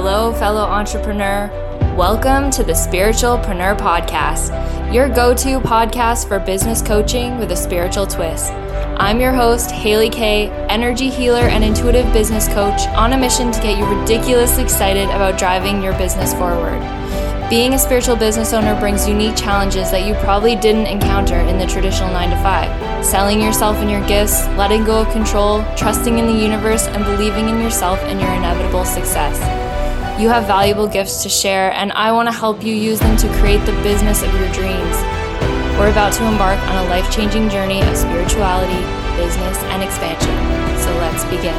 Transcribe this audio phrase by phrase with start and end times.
[0.00, 1.50] hello, fellow entrepreneur.
[1.96, 8.06] Welcome to the Spiritualpreneur Podcast, your go to podcast for business coaching with a spiritual
[8.06, 8.52] twist.
[8.52, 13.60] I'm your host, Haley Kay, energy healer and intuitive business coach on a mission to
[13.60, 16.78] get you ridiculously excited about driving your business forward.
[17.50, 21.66] Being a spiritual business owner brings unique challenges that you probably didn't encounter in the
[21.66, 23.04] traditional 9 to 5.
[23.04, 27.48] Selling yourself and your gifts, letting go of control, trusting in the universe, and believing
[27.48, 29.57] in yourself and your inevitable success.
[30.18, 33.28] You have valuable gifts to share, and I want to help you use them to
[33.34, 34.96] create the business of your dreams.
[35.78, 38.82] We're about to embark on a life changing journey of spirituality,
[39.16, 40.34] business, and expansion.
[40.80, 41.54] So let's begin.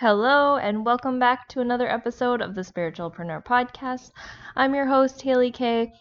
[0.00, 4.10] Hello, and welcome back to another episode of the Spiritualpreneur Podcast.
[4.56, 5.92] I'm your host, Haley Kay,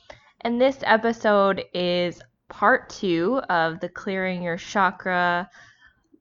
[0.41, 2.19] and this episode is
[2.49, 5.47] part two of the Clearing Your Chakra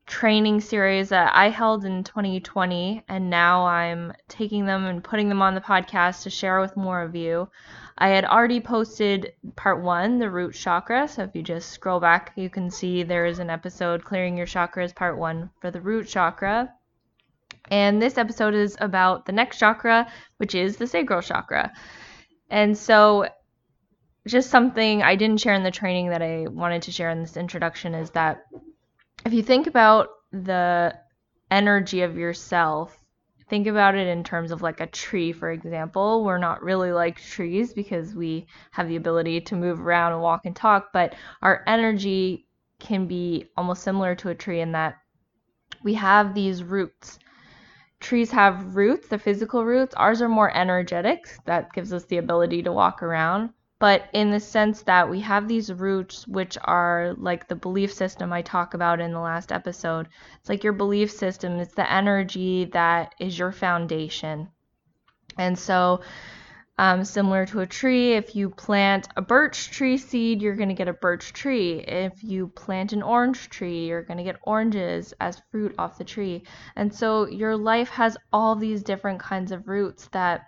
[0.07, 5.43] training series that I held in 2020, and now I'm taking them and putting them
[5.43, 7.49] on the podcast to share with more of you.
[7.99, 11.09] I had already posted part one, the root chakra.
[11.09, 14.47] So if you just scroll back, you can see there is an episode, Clearing Your
[14.47, 16.73] Chakras, part one for the root chakra.
[17.71, 21.73] And this episode is about the next chakra, which is the sacral chakra.
[22.49, 23.29] And so,
[24.29, 27.37] just something I didn't share in the training that I wanted to share in this
[27.37, 28.45] introduction is that
[29.25, 30.95] if you think about the
[31.51, 32.97] energy of yourself,
[33.49, 36.25] think about it in terms of like a tree, for example.
[36.25, 40.43] We're not really like trees because we have the ability to move around and walk
[40.45, 42.47] and talk, but our energy
[42.79, 44.97] can be almost similar to a tree in that
[45.83, 47.19] we have these roots
[48.01, 49.95] trees have roots, the physical roots.
[49.95, 51.27] Ours are more energetic.
[51.45, 53.51] That gives us the ability to walk around.
[53.79, 58.33] But in the sense that we have these roots, which are like the belief system
[58.33, 60.09] I talk about in the last episode.
[60.41, 64.49] It's like your belief system, it's the energy that is your foundation.
[65.37, 66.01] And so
[66.79, 70.75] um, similar to a tree, if you plant a birch tree seed, you're going to
[70.75, 71.81] get a birch tree.
[71.81, 76.05] If you plant an orange tree, you're going to get oranges as fruit off the
[76.05, 76.45] tree.
[76.77, 80.43] And so your life has all these different kinds of roots that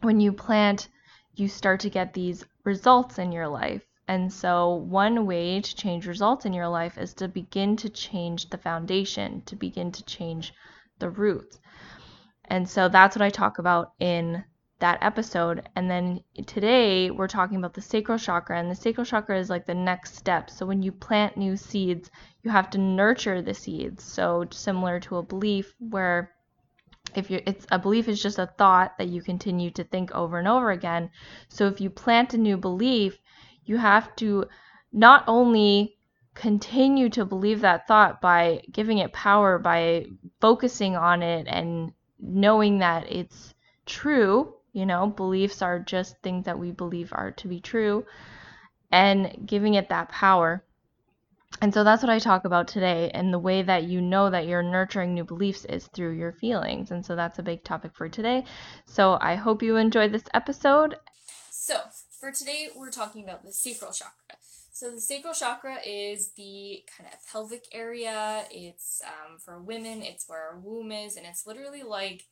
[0.00, 0.88] when you plant,
[1.36, 3.82] you start to get these results in your life.
[4.08, 8.50] And so, one way to change results in your life is to begin to change
[8.50, 10.52] the foundation, to begin to change
[10.98, 11.58] the roots.
[12.44, 14.44] And so, that's what I talk about in
[14.78, 15.68] that episode.
[15.74, 19.66] And then today we're talking about the sacral chakra, and the sacral chakra is like
[19.66, 20.50] the next step.
[20.50, 22.10] So when you plant new seeds,
[22.42, 24.04] you have to nurture the seeds.
[24.04, 26.35] So similar to a belief where
[27.14, 30.38] if you it's a belief is just a thought that you continue to think over
[30.38, 31.10] and over again.
[31.48, 33.18] So if you plant a new belief,
[33.64, 34.46] you have to
[34.92, 35.96] not only
[36.34, 40.06] continue to believe that thought by giving it power by
[40.40, 43.54] focusing on it and knowing that it's
[43.86, 48.04] true you know, beliefs are just things that we believe are to be true
[48.92, 50.62] and giving it that power.
[51.60, 53.10] And so that's what I talk about today.
[53.14, 56.90] And the way that you know that you're nurturing new beliefs is through your feelings.
[56.90, 58.44] And so that's a big topic for today.
[58.84, 60.96] So I hope you enjoyed this episode.
[61.50, 61.80] So
[62.20, 64.36] for today, we're talking about the sacral chakra.
[64.72, 68.44] So the sacral chakra is the kind of pelvic area.
[68.50, 70.02] It's um, for women.
[70.02, 72.24] It's where our womb is, and it's literally like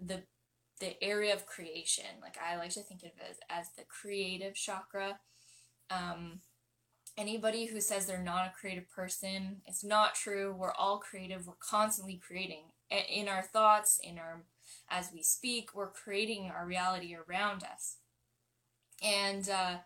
[0.00, 0.22] the
[0.80, 2.06] the area of creation.
[2.22, 5.18] Like I like to think of it as, as the creative chakra.
[5.90, 6.40] Um,
[7.16, 10.54] anybody who says they're not a creative person, it's not true.
[10.56, 11.46] We're all creative.
[11.46, 14.42] We're constantly creating in our thoughts, in our
[14.88, 15.74] as we speak.
[15.74, 17.96] We're creating our reality around us,
[19.02, 19.76] and uh,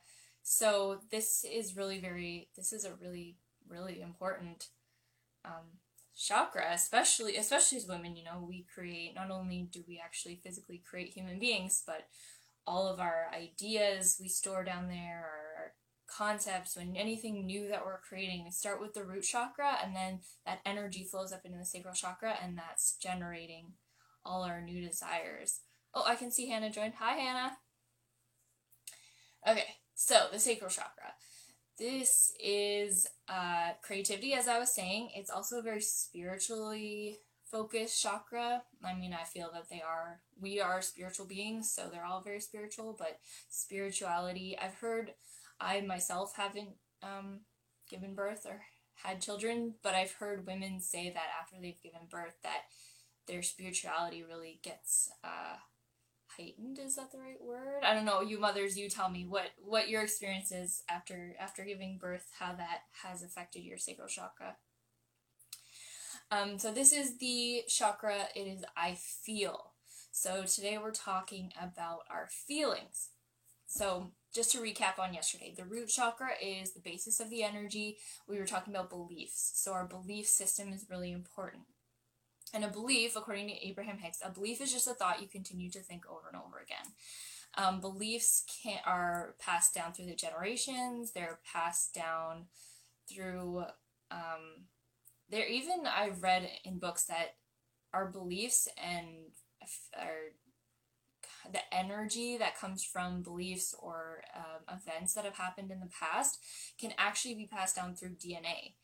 [0.43, 2.49] so this is really very.
[2.57, 3.37] This is a really
[3.69, 4.69] really important
[5.45, 5.79] um,
[6.17, 10.81] chakra especially especially as women you know we create not only do we actually physically
[10.89, 12.07] create human beings but
[12.67, 15.73] all of our ideas we store down there our
[16.07, 18.45] concepts when anything new that we're creating.
[18.45, 21.95] We start with the root chakra and then that energy flows up into the sacral
[21.95, 23.73] chakra and that's generating
[24.25, 25.61] all our new desires.
[25.95, 26.95] Oh i can see hannah joined.
[26.99, 27.57] Hi hannah.
[29.49, 31.15] Okay so the sacral chakra.
[31.79, 35.11] This is uh, creativity, as I was saying.
[35.17, 37.19] It's also a very spiritually
[37.51, 38.63] focused chakra.
[38.85, 42.41] I mean, I feel that they are, we are spiritual beings, so they're all very
[42.41, 43.19] spiritual, but
[43.49, 45.15] spirituality, I've heard,
[45.61, 46.71] I myself haven't
[47.03, 47.41] um,
[47.89, 48.63] given birth or
[48.97, 52.63] had children, but I've heard women say that after they've given birth that
[53.27, 55.57] their spirituality really gets uh,
[56.37, 56.79] heightened.
[56.79, 57.83] Is that the right word?
[57.85, 58.21] I don't know.
[58.21, 62.55] You mothers you tell me what what your experience is after after giving birth how
[62.55, 64.57] that has affected your sacral chakra.
[66.31, 69.73] Um, so this is the chakra, it is I feel.
[70.11, 73.11] So today we're talking about our feelings.
[73.67, 77.99] So just to recap on yesterday, the root chakra is the basis of the energy.
[78.29, 79.53] We were talking about beliefs.
[79.55, 81.63] So our belief system is really important.
[82.53, 85.71] And a belief, according to Abraham Hicks, a belief is just a thought you continue
[85.71, 86.93] to think over and over again.
[87.57, 91.13] Um, beliefs can are passed down through the generations.
[91.13, 92.47] They're passed down
[93.09, 93.65] through.
[94.11, 94.67] Um,
[95.31, 97.37] they're even I've read in books that
[97.93, 99.33] our beliefs and
[99.97, 100.33] our
[101.53, 106.39] the energy that comes from beliefs or um, events that have happened in the past
[106.79, 108.75] can actually be passed down through DNA.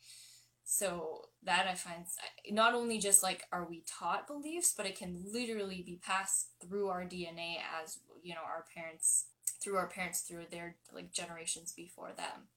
[0.63, 2.05] So that I find
[2.49, 6.87] not only just like are we taught beliefs, but it can literally be passed through
[6.87, 9.25] our DNA as you know our parents
[9.61, 12.47] through our parents through their like generations before them.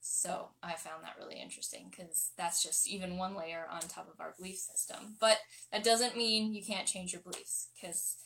[0.00, 4.20] So I found that really interesting because that's just even one layer on top of
[4.20, 5.16] our belief system.
[5.20, 5.38] But
[5.72, 8.16] that doesn't mean you can't change your beliefs because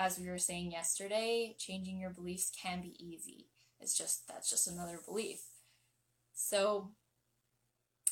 [0.00, 3.48] as we were saying yesterday, changing your beliefs can be easy.
[3.78, 5.42] It's just that's just another belief.
[6.32, 6.92] So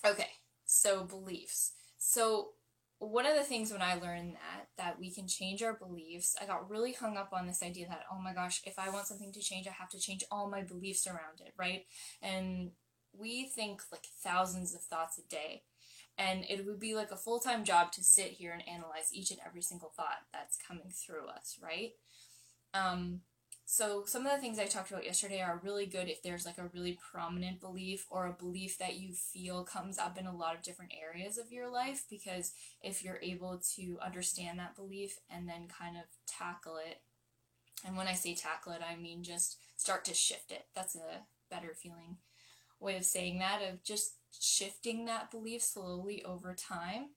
[0.05, 0.29] okay,
[0.67, 1.73] so beliefs.
[1.97, 2.51] So
[2.99, 6.45] one of the things when I learned that that we can change our beliefs, I
[6.45, 9.33] got really hung up on this idea that oh my gosh, if I want something
[9.33, 11.87] to change, I have to change all my beliefs around it, right?
[12.21, 12.73] And
[13.17, 15.63] we think like thousands of thoughts a day.
[16.19, 19.41] And it would be like a full-time job to sit here and analyze each and
[19.47, 21.93] every single thought that's coming through us, right?
[22.75, 23.21] Um,
[23.71, 26.57] so some of the things I talked about yesterday are really good if there's like
[26.57, 30.57] a really prominent belief or a belief that you feel comes up in a lot
[30.57, 35.47] of different areas of your life because if you're able to understand that belief and
[35.47, 37.03] then kind of tackle it
[37.87, 40.65] and when I say tackle it I mean just start to shift it.
[40.75, 42.17] That's a better feeling
[42.81, 47.11] way of saying that of just shifting that belief slowly over time.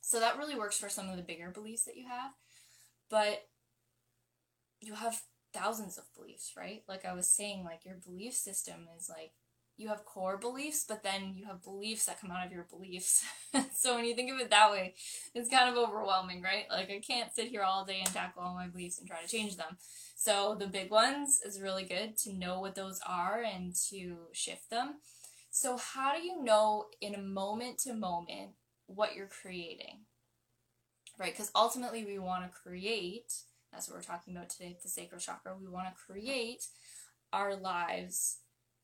[0.00, 2.32] So that really works for some of the bigger beliefs that you have.
[3.10, 3.46] But
[4.80, 5.22] you have
[5.52, 6.82] thousands of beliefs, right?
[6.88, 9.32] Like I was saying, like your belief system is like
[9.78, 13.24] you have core beliefs, but then you have beliefs that come out of your beliefs.
[13.72, 14.94] so when you think of it that way,
[15.34, 16.64] it's kind of overwhelming, right?
[16.68, 19.28] Like I can't sit here all day and tackle all my beliefs and try to
[19.28, 19.78] change them.
[20.16, 24.68] So the big ones is really good to know what those are and to shift
[24.68, 24.96] them.
[25.50, 28.52] So how do you know in a moment to moment
[28.86, 30.00] what you're creating?
[31.18, 31.32] Right?
[31.32, 33.32] Because ultimately we want to create
[33.72, 35.54] that's what we're talking about today, the sacral chakra.
[35.58, 36.66] We want to create
[37.32, 38.38] our lives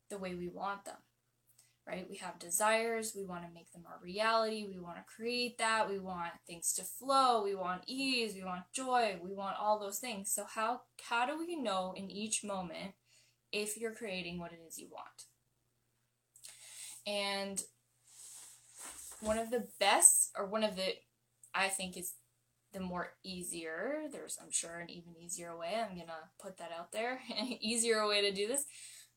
[0.09, 0.97] the way we want them.
[1.87, 2.07] Right?
[2.09, 5.87] We have desires, we want to make them our reality, we want to create that,
[5.87, 9.99] we want things to flow, we want ease, we want joy, we want all those
[9.99, 10.31] things.
[10.31, 12.93] So how how do we know in each moment
[13.51, 15.25] if you're creating what it is you want?
[17.07, 17.61] And
[19.21, 20.95] one of the best or one of the
[21.53, 22.13] I think is
[22.73, 25.75] the more easier, there's, I'm sure, an even easier way.
[25.75, 27.21] I'm going to put that out there.
[27.61, 28.65] easier way to do this.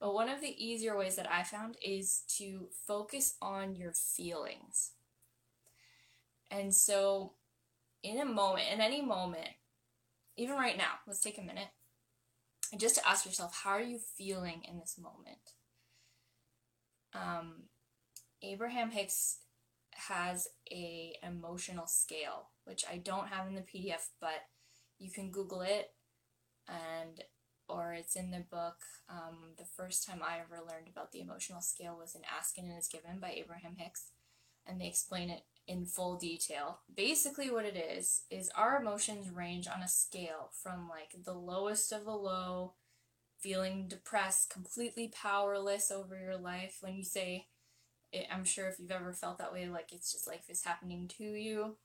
[0.01, 4.93] But one of the easier ways that I found is to focus on your feelings.
[6.53, 7.33] And so,
[8.05, 9.49] in a moment, in any moment,
[10.37, 11.69] even right now, let's take a minute
[12.71, 15.39] and just to ask yourself, how are you feeling in this moment?
[17.13, 17.65] Um,
[18.43, 19.39] Abraham Hicks
[19.93, 24.45] has a emotional scale which I don't have in the PDF, but
[24.99, 25.93] you can Google it,
[26.69, 27.25] and
[27.69, 28.77] or it's in the book.
[29.09, 32.71] Um, the first time I ever learned about the emotional scale was in Ask and
[32.71, 34.11] It Is Given by Abraham Hicks,
[34.67, 36.81] and they explain it in full detail.
[36.95, 41.91] Basically, what it is is our emotions range on a scale from like the lowest
[41.91, 42.75] of the low,
[43.39, 46.79] feeling depressed, completely powerless over your life.
[46.81, 47.47] When you say,
[48.33, 51.25] I'm sure if you've ever felt that way, like it's just life is happening to
[51.25, 51.77] you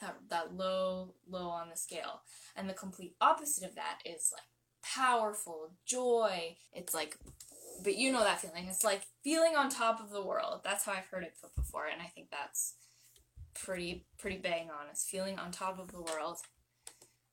[0.00, 2.22] that, that low, low on the scale.
[2.56, 4.42] And the complete opposite of that is like
[4.82, 6.56] powerful, joy.
[6.72, 7.16] It's like,
[7.82, 8.66] but you know that feeling.
[8.66, 10.60] It's like feeling on top of the world.
[10.64, 12.74] That's how I've heard it put before, and I think that's
[13.54, 14.86] pretty, pretty bang on.
[14.90, 16.38] It's feeling on top of the world,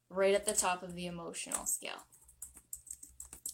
[0.10, 2.06] right at the top of the emotional scale.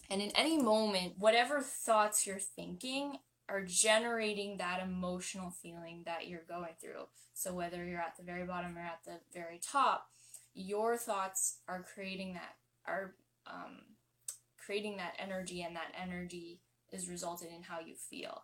[0.10, 3.18] And in any moment, whatever thoughts you're thinking
[3.50, 7.08] are generating that emotional feeling that you're going through.
[7.34, 10.10] So whether you're at the very bottom or at the very top,
[10.54, 13.16] your thoughts are creating that are
[13.48, 13.80] um,
[14.66, 18.44] creating that energy, and that energy is resulted in how you feel.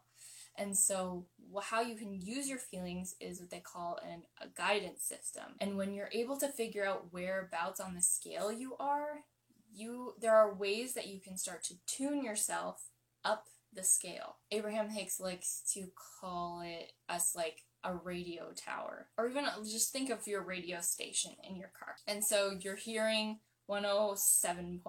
[0.58, 1.26] And so,
[1.62, 5.56] how you can use your feelings is what they call an, a guidance system.
[5.62, 9.24] And when you're able to figure out whereabouts on the scale you are,
[9.72, 12.88] you there are ways that you can start to tune yourself
[13.24, 14.38] up the scale.
[14.52, 15.88] Abraham Hicks likes to
[16.22, 20.82] call it us like a radio tower, or even uh, just think of your radio
[20.82, 21.96] station in your car.
[22.08, 24.82] And so you're hearing 107.5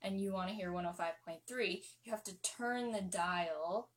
[0.00, 3.90] and you want to hear 105.3, you have to turn the dial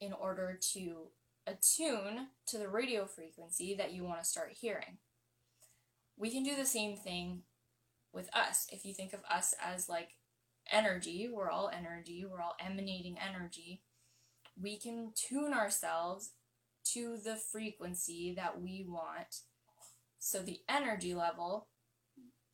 [0.00, 1.08] in order to
[1.46, 4.98] attune to the radio frequency that you want to start hearing.
[6.16, 7.42] We can do the same thing
[8.12, 8.66] with us.
[8.70, 10.10] If you think of us as like
[10.70, 13.82] energy, we're all energy, we're all emanating energy,
[14.60, 16.32] we can tune ourselves
[16.92, 19.40] to the frequency that we want.
[20.18, 21.68] So the energy level,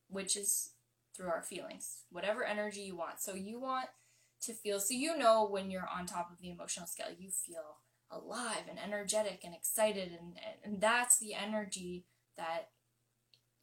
[0.09, 0.71] which is
[1.17, 3.21] through our feelings, whatever energy you want.
[3.21, 3.88] So you want
[4.43, 7.79] to feel, so you know when you're on top of the emotional scale, you feel
[8.11, 12.71] alive and energetic and excited, and, and that's the energy that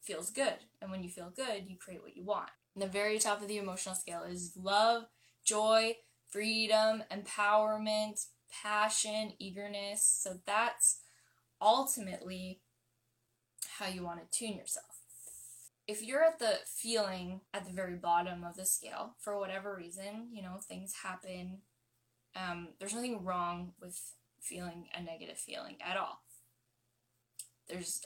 [0.02, 0.54] feels good.
[0.80, 2.50] And when you feel good, you create what you want.
[2.78, 5.06] And the very top of the emotional scale is love,
[5.44, 5.96] joy,
[6.30, 8.26] freedom, empowerment,
[8.62, 10.04] passion, eagerness.
[10.22, 11.00] So that's
[11.60, 12.60] ultimately
[13.78, 15.00] how you want to tune yourself.
[15.88, 20.28] If you're at the feeling at the very bottom of the scale, for whatever reason,
[20.32, 21.62] you know, things happen,
[22.36, 26.22] um, there's nothing wrong with feeling a negative feeling at all.
[27.68, 28.02] There's,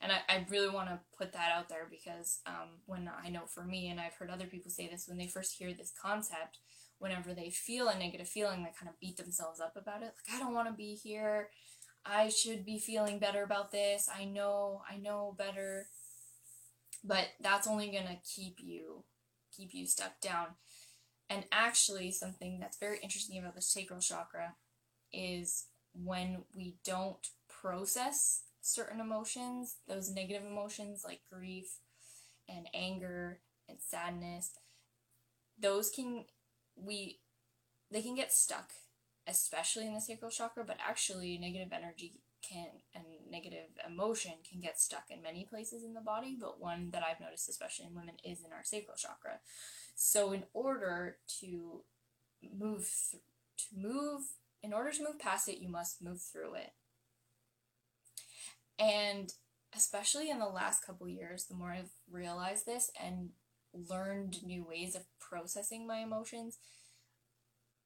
[0.00, 3.42] and I, I really want to put that out there because um, when I know
[3.46, 6.58] for me, and I've heard other people say this, when they first hear this concept,
[6.98, 10.14] whenever they feel a negative feeling, they kind of beat themselves up about it.
[10.28, 11.48] Like, I don't want to be here.
[12.04, 14.08] I should be feeling better about this.
[14.14, 15.88] I know, I know better.
[17.02, 19.04] But that's only going to keep you
[19.56, 20.48] keep you stuck down.
[21.30, 24.54] And actually something that's very interesting about the sacral chakra
[25.12, 31.80] is when we don't process certain emotions, those negative emotions like grief
[32.48, 34.52] and anger and sadness,
[35.60, 36.24] those can
[36.74, 37.20] we
[37.90, 38.70] they can get stuck,
[39.28, 44.80] especially in the sacral chakra, but actually negative energy can and negative emotion can get
[44.80, 48.14] stuck in many places in the body, but one that I've noticed especially in women
[48.24, 49.40] is in our sacral chakra.
[49.94, 51.82] So in order to
[52.58, 53.22] move th-
[53.58, 54.22] to move
[54.62, 56.72] in order to move past it, you must move through it.
[58.78, 59.32] And
[59.74, 63.30] especially in the last couple years, the more I've realized this and
[63.72, 66.58] learned new ways of processing my emotions,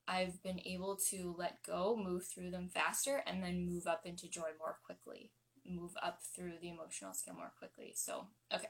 [0.06, 4.28] I've been able to let go, move through them faster, and then move up into
[4.28, 5.32] joy more quickly.
[5.66, 7.92] Move up through the emotional scale more quickly.
[7.94, 8.68] So, okay.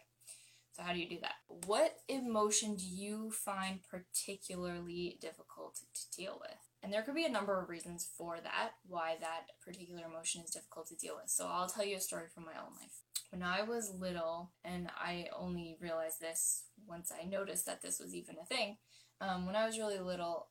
[0.72, 1.34] So, how do you do that?
[1.66, 6.67] What emotion do you find particularly difficult to deal with?
[6.82, 10.50] And there could be a number of reasons for that, why that particular emotion is
[10.50, 11.28] difficult to deal with.
[11.30, 13.02] So, I'll tell you a story from my own life.
[13.30, 18.14] When I was little, and I only realized this once I noticed that this was
[18.14, 18.78] even a thing,
[19.20, 20.48] um, when I was really little,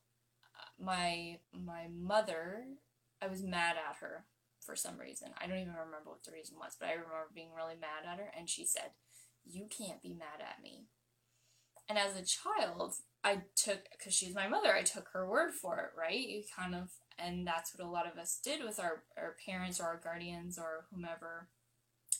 [0.78, 2.64] my my mother,
[3.22, 4.26] I was mad at her
[4.60, 5.28] for some reason.
[5.40, 8.18] I don't even remember what the reason was, but I remember being really mad at
[8.18, 8.92] her, and she said,
[9.44, 10.86] "You can't be mad at me."
[11.88, 14.74] And as a child, I took because she's my mother.
[14.74, 16.18] I took her word for it, right?
[16.18, 19.80] You kind of, and that's what a lot of us did with our our parents
[19.80, 21.48] or our guardians or whomever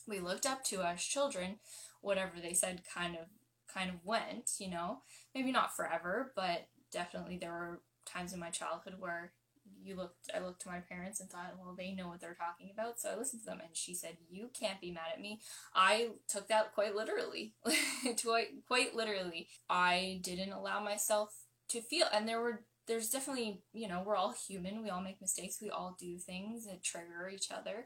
[0.07, 1.59] we looked up to as children.
[2.01, 3.27] Whatever they said, kind of
[3.73, 4.51] kind of went.
[4.59, 4.99] You know,
[5.33, 9.33] maybe not forever, but definitely there were times in my childhood where
[9.81, 12.69] you looked I looked to my parents and thought, well, they know what they're talking
[12.73, 15.41] about, so I listened to them and she said, "You can't be mad at me."
[15.73, 17.53] I took that quite literally.
[18.23, 19.47] quite quite literally.
[19.69, 21.33] I didn't allow myself
[21.69, 24.81] to feel and there were there's definitely, you know, we're all human.
[24.81, 25.59] We all make mistakes.
[25.61, 27.85] We all do things that trigger each other.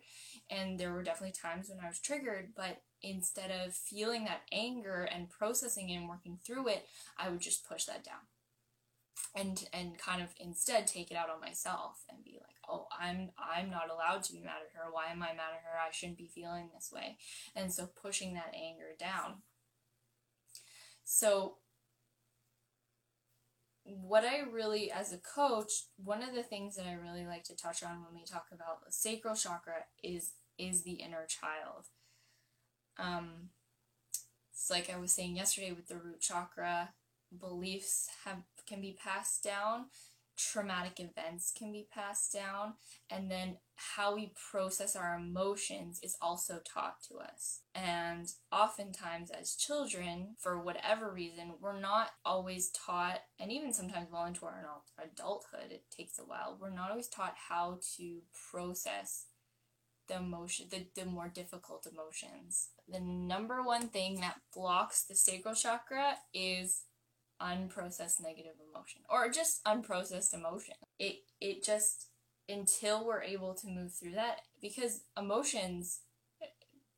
[0.50, 5.03] And there were definitely times when I was triggered, but instead of feeling that anger
[5.13, 8.21] and processing and working through it, I would just push that down
[9.35, 13.29] and and kind of instead take it out on myself and be like oh i'm
[13.37, 14.91] i'm not allowed to be mad at her.
[14.91, 15.79] Why am i mad at her?
[15.79, 17.17] I shouldn't be feeling this way.
[17.55, 19.41] And so pushing that anger down.
[21.03, 21.57] So
[23.85, 27.53] what i really as a coach one of the things that i really like to
[27.53, 31.87] touch on when we talk about the sacral chakra is is the inner child.
[32.97, 33.49] Um
[34.53, 36.89] it's like i was saying yesterday with the root chakra
[37.37, 39.86] beliefs have can be passed down
[40.38, 42.74] traumatic events can be passed down
[43.10, 47.62] and then how we process our emotions is also taught to us.
[47.75, 54.25] And oftentimes as children for whatever reason we're not always taught and even sometimes well
[54.25, 54.65] into our
[55.01, 58.20] adulthood it takes a while we're not always taught how to
[58.51, 59.25] process
[60.08, 62.70] the emotion the, the more difficult emotions.
[62.88, 66.84] The number one thing that blocks the sacral chakra is
[67.41, 70.75] unprocessed negative emotion or just unprocessed emotion.
[70.99, 72.07] It it just
[72.47, 75.99] until we're able to move through that because emotions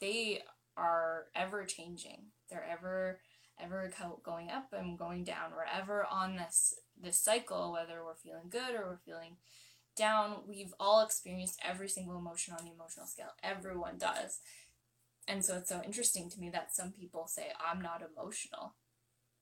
[0.02, 0.42] they
[0.78, 3.20] are ever changing they're ever
[3.60, 3.90] ever
[4.24, 5.52] going up and going down.
[5.56, 9.38] We're ever on this this cycle whether we're feeling good or we're feeling
[9.96, 10.38] down.
[10.48, 13.34] We've all experienced every single emotion on the emotional scale.
[13.44, 14.40] Everyone does.
[15.28, 18.76] And so it's so interesting to me that some people say i'm not emotional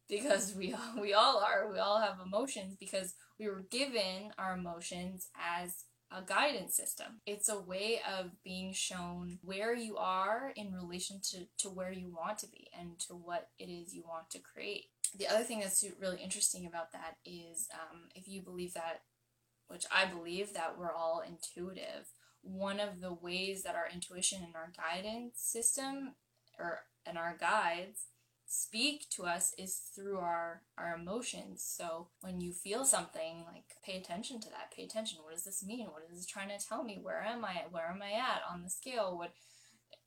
[0.09, 4.53] because we all, we all are we all have emotions because we were given our
[4.53, 7.21] emotions as a guidance system.
[7.25, 12.13] It's a way of being shown where you are in relation to, to where you
[12.15, 14.85] want to be and to what it is you want to create.
[15.17, 19.01] The other thing that's really interesting about that is um, if you believe that,
[19.67, 22.11] which I believe that we're all intuitive,
[22.43, 26.13] one of the ways that our intuition and our guidance system
[26.59, 28.07] or and our guides
[28.45, 31.63] speak to us is through our our emotions.
[31.65, 34.73] So when you feel something like pay attention to that.
[34.75, 35.19] Pay attention.
[35.23, 35.87] What does this mean?
[35.87, 36.99] What is this trying to tell me?
[37.01, 37.63] Where am i?
[37.69, 39.17] Where am i at on the scale?
[39.17, 39.33] What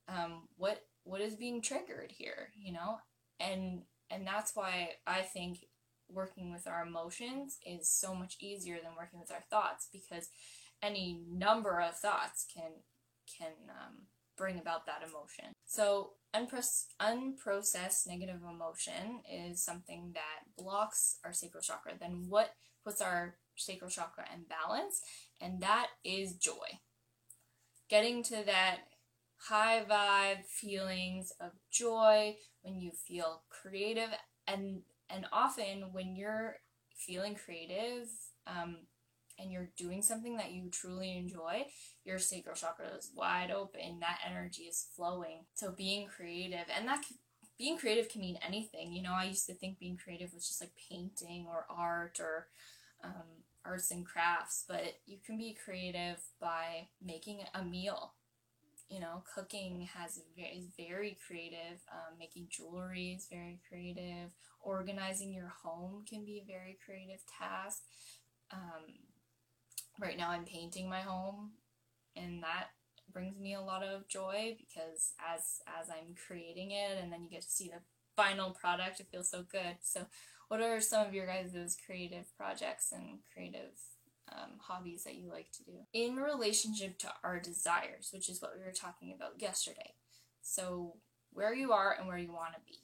[0.07, 2.97] um what what is being triggered here you know?
[3.39, 5.59] And and that's why i think
[6.09, 10.29] working with our emotions is so much easier than working with our thoughts because
[10.81, 12.71] any number of thoughts can
[13.37, 15.53] can um, bring about that emotion.
[15.65, 16.11] So,
[16.45, 21.93] unprocessed negative emotion is something that blocks our sacral chakra.
[21.99, 22.51] Then, what
[22.83, 25.01] puts our sacral chakra in balance?
[25.41, 26.79] And that is joy.
[27.89, 28.79] Getting to that
[29.37, 34.09] high vibe feelings of joy when you feel creative
[34.47, 36.57] and and often when you're
[36.95, 38.07] feeling creative
[38.47, 38.77] um,
[39.39, 41.65] and you're doing something that you truly enjoy,
[42.05, 43.99] your sacral chakra is wide open.
[43.99, 45.45] That energy is flowing.
[45.53, 47.03] So being creative, and that
[47.57, 48.93] being creative can mean anything.
[48.93, 52.47] You know, I used to think being creative was just like painting or art or
[53.03, 58.13] um, arts and crafts, but you can be creative by making a meal.
[58.89, 61.81] You know, cooking has is very creative.
[61.91, 64.31] Um, making jewelry is very creative.
[64.61, 67.81] Organizing your home can be a very creative task.
[68.51, 68.85] Um,
[69.99, 71.51] right now I'm painting my home
[72.15, 72.69] and that
[73.11, 77.29] brings me a lot of joy because as as I'm creating it and then you
[77.29, 77.81] get to see the
[78.15, 79.77] final product it feels so good.
[79.81, 80.07] So
[80.47, 83.73] what are some of your guys' creative projects and creative
[84.31, 88.53] um, hobbies that you like to do in relationship to our desires, which is what
[88.57, 89.93] we were talking about yesterday.
[90.41, 90.95] So,
[91.31, 92.79] where you are and where you want to be.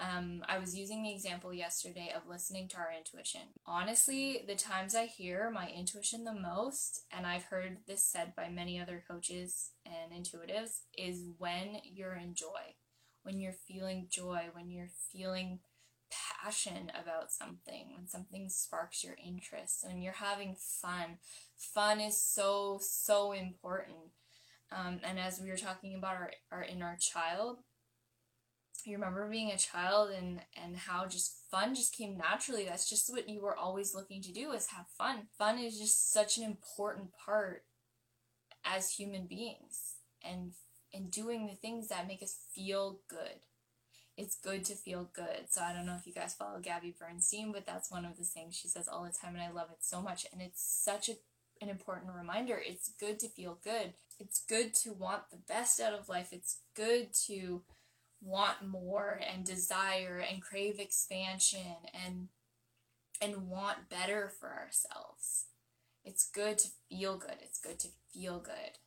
[0.00, 3.42] Um, I was using the example yesterday of listening to our intuition.
[3.66, 8.48] Honestly, the times I hear my intuition the most, and I've heard this said by
[8.48, 12.76] many other coaches and intuitives, is when you're in joy.
[13.24, 15.58] When you're feeling joy, when you're feeling
[16.10, 21.18] passion about something, when something sparks your interest, when you're having fun.
[21.56, 23.98] Fun is so, so important.
[24.72, 27.58] Um, and as we were talking about our, our inner child,
[28.86, 33.12] you remember being a child and and how just fun just came naturally that's just
[33.12, 36.44] what you were always looking to do is have fun fun is just such an
[36.44, 37.64] important part
[38.64, 40.52] as human beings and
[40.92, 43.40] and doing the things that make us feel good
[44.16, 47.52] it's good to feel good so i don't know if you guys follow gabby bernstein
[47.52, 49.78] but that's one of the things she says all the time and i love it
[49.80, 51.14] so much and it's such a
[51.60, 52.60] an important reminder.
[52.64, 53.92] It's good to feel good.
[54.18, 56.28] It's good to want the best out of life.
[56.32, 57.62] It's good to
[58.20, 62.28] want more and desire and crave expansion and
[63.20, 65.46] and want better for ourselves.
[66.04, 67.36] It's good to feel good.
[67.42, 68.78] It's good to feel good.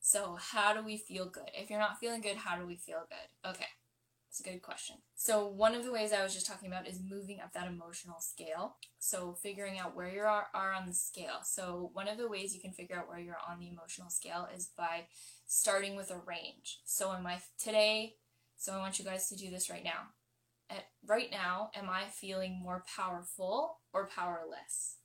[0.00, 1.50] So, how do we feel good?
[1.54, 3.48] If you're not feeling good, how do we feel good?
[3.50, 3.66] Okay.
[4.30, 4.96] It's a good question.
[5.14, 8.20] So, one of the ways I was just talking about is moving up that emotional
[8.20, 8.76] scale.
[8.98, 11.40] So, figuring out where you are, are on the scale.
[11.42, 14.48] So, one of the ways you can figure out where you're on the emotional scale
[14.54, 15.06] is by
[15.46, 16.80] starting with a range.
[16.84, 18.14] So, am I today,
[18.58, 20.10] so I want you guys to do this right now.
[20.68, 24.96] At, right now, am I feeling more powerful or powerless?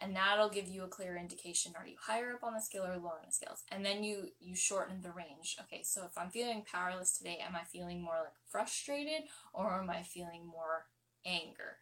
[0.00, 1.74] And that'll give you a clear indication.
[1.78, 3.64] Are you higher up on the scale or lower on the scales?
[3.70, 5.58] And then you you shorten the range.
[5.60, 9.90] Okay, so if I'm feeling powerless today, am I feeling more like frustrated or am
[9.90, 10.86] I feeling more
[11.26, 11.80] anger?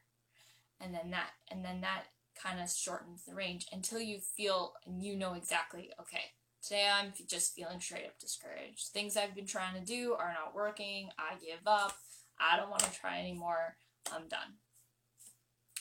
[0.81, 2.07] And then that and then that
[2.43, 7.13] kind of shortens the range until you feel and you know exactly, okay, Today I'm
[7.29, 8.89] just feeling straight up discouraged.
[8.93, 11.09] Things I've been trying to do are not working.
[11.19, 11.97] I give up.
[12.41, 13.77] I don't want to try anymore.
[14.13, 14.57] I'm done.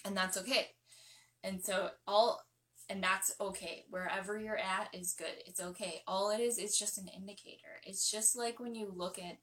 [0.06, 0.68] And that's okay.
[1.44, 2.42] And so all
[2.90, 3.84] and that's okay.
[3.90, 5.44] Wherever you're at is good.
[5.46, 6.02] It's okay.
[6.08, 7.82] All it is is just an indicator.
[7.86, 9.38] It's just like when you look at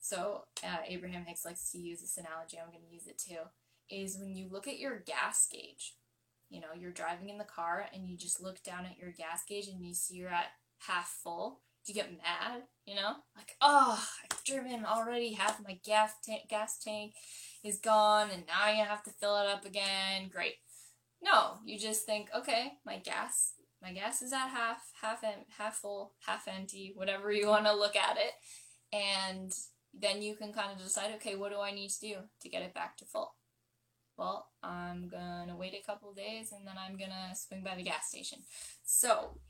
[0.00, 2.58] so uh, Abraham Hicks likes to use this analogy.
[2.58, 3.40] I'm going to use it too.
[3.90, 5.94] Is when you look at your gas gauge
[6.50, 9.42] you know, you're driving in the car and you just look down at your gas
[9.48, 10.52] gauge and you see you're at
[10.86, 11.60] half full.
[11.86, 12.62] Do you get mad?
[12.86, 16.42] You know, like oh, I've driven already half my gas tank.
[16.48, 17.14] Gas tank
[17.62, 20.28] is gone, and now you have to fill it up again.
[20.32, 20.54] Great.
[21.22, 25.76] No, you just think, okay, my gas, my gas is at half, half em- half
[25.76, 28.32] full, half empty, whatever you want to look at it,
[28.92, 29.52] and
[29.98, 32.62] then you can kind of decide, okay, what do I need to do to get
[32.62, 33.34] it back to full?
[34.16, 38.08] Well, I'm gonna wait a couple days and then I'm gonna swing by the gas
[38.08, 38.38] station.
[38.84, 39.40] So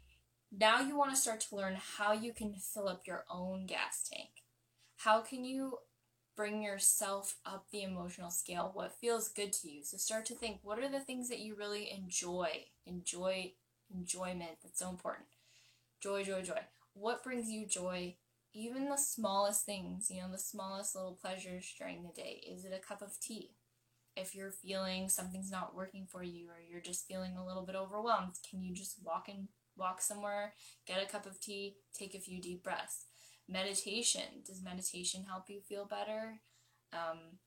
[0.57, 4.09] now you want to start to learn how you can fill up your own gas
[4.11, 4.31] tank.
[4.99, 5.79] How can you
[6.37, 8.71] bring yourself up the emotional scale?
[8.73, 9.85] What feels good to you?
[9.85, 12.67] So start to think what are the things that you really enjoy?
[12.87, 13.53] Enjoy
[13.95, 14.59] enjoyment.
[14.63, 15.27] That's so important.
[16.01, 16.61] Joy, joy, joy.
[16.95, 18.17] What brings you joy?
[18.53, 22.41] Even the smallest things, you know, the smallest little pleasures during the day.
[22.49, 23.51] Is it a cup of tea?
[24.17, 27.75] if you're feeling something's not working for you or you're just feeling a little bit
[27.75, 30.55] overwhelmed, can you just walk and walk somewhere,
[30.87, 33.07] get a cup of tea, take a few deep breaths?
[33.49, 34.43] Meditation.
[34.47, 36.41] Does meditation help you feel better?
[36.93, 37.39] Um,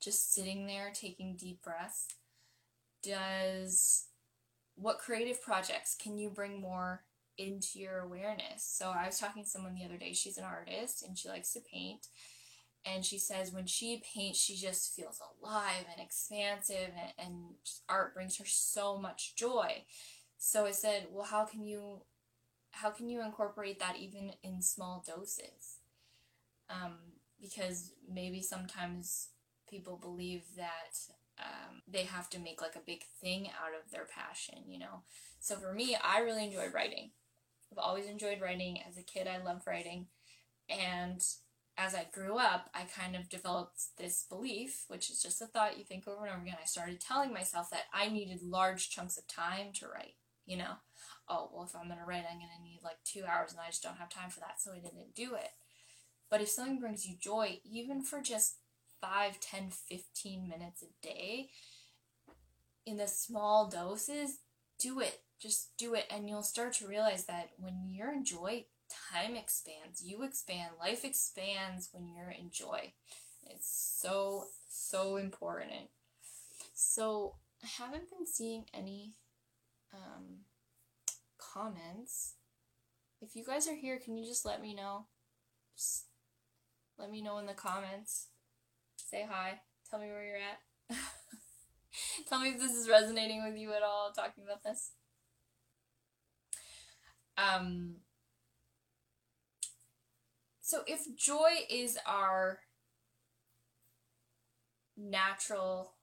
[0.00, 2.08] just sitting there taking deep breaths.
[3.02, 4.06] Does
[4.74, 7.02] what creative projects can you bring more
[7.38, 8.64] into your awareness?
[8.64, 10.12] So I was talking to someone the other day.
[10.12, 12.06] She's an artist and she likes to paint
[12.84, 17.36] and she says when she paints she just feels alive and expansive and, and
[17.88, 19.84] art brings her so much joy
[20.40, 22.00] so i said well how can you
[22.72, 25.78] how can you incorporate that even in small doses?
[26.68, 26.98] Um,
[27.40, 29.28] because maybe sometimes
[29.68, 30.96] people believe that
[31.38, 35.02] um, they have to make like a big thing out of their passion you know?
[35.40, 37.10] So for me i really enjoy writing.
[37.72, 38.78] I've always enjoyed writing.
[38.88, 40.06] As a kid i loved writing.
[40.68, 41.22] And
[41.78, 45.78] as I grew up, I kind of developed this belief, which is just a thought
[45.78, 46.56] you think over and over again.
[46.60, 50.14] I started telling myself that I needed large chunks of time to write,
[50.46, 50.74] you know?
[51.28, 53.60] Oh, well, if I'm going to write, I'm going to need like two hours, and
[53.60, 55.50] I just don't have time for that, so I didn't do it.
[56.28, 58.56] But if something brings you joy, even for just
[59.00, 61.50] 5, 10, 15 minutes a day,
[62.86, 64.38] in the small doses,
[64.78, 65.20] do it.
[65.40, 68.66] Just do it, and you'll start to realize that when you're in joy,
[69.12, 72.92] time expands, you expand, life expands when you're in joy.
[73.46, 75.88] It's so, so important.
[76.74, 79.12] So, I haven't been seeing any
[79.92, 80.44] um,
[81.38, 82.34] comments.
[83.20, 85.06] If you guys are here, can you just let me know?
[85.76, 86.06] Just
[86.98, 88.28] let me know in the comments.
[88.96, 89.60] Say hi.
[89.90, 90.96] Tell me where you're at.
[92.28, 94.92] Tell me if this is resonating with you at all, talking about this.
[97.36, 97.96] Um,
[100.60, 102.60] so if joy is our
[104.96, 105.94] natural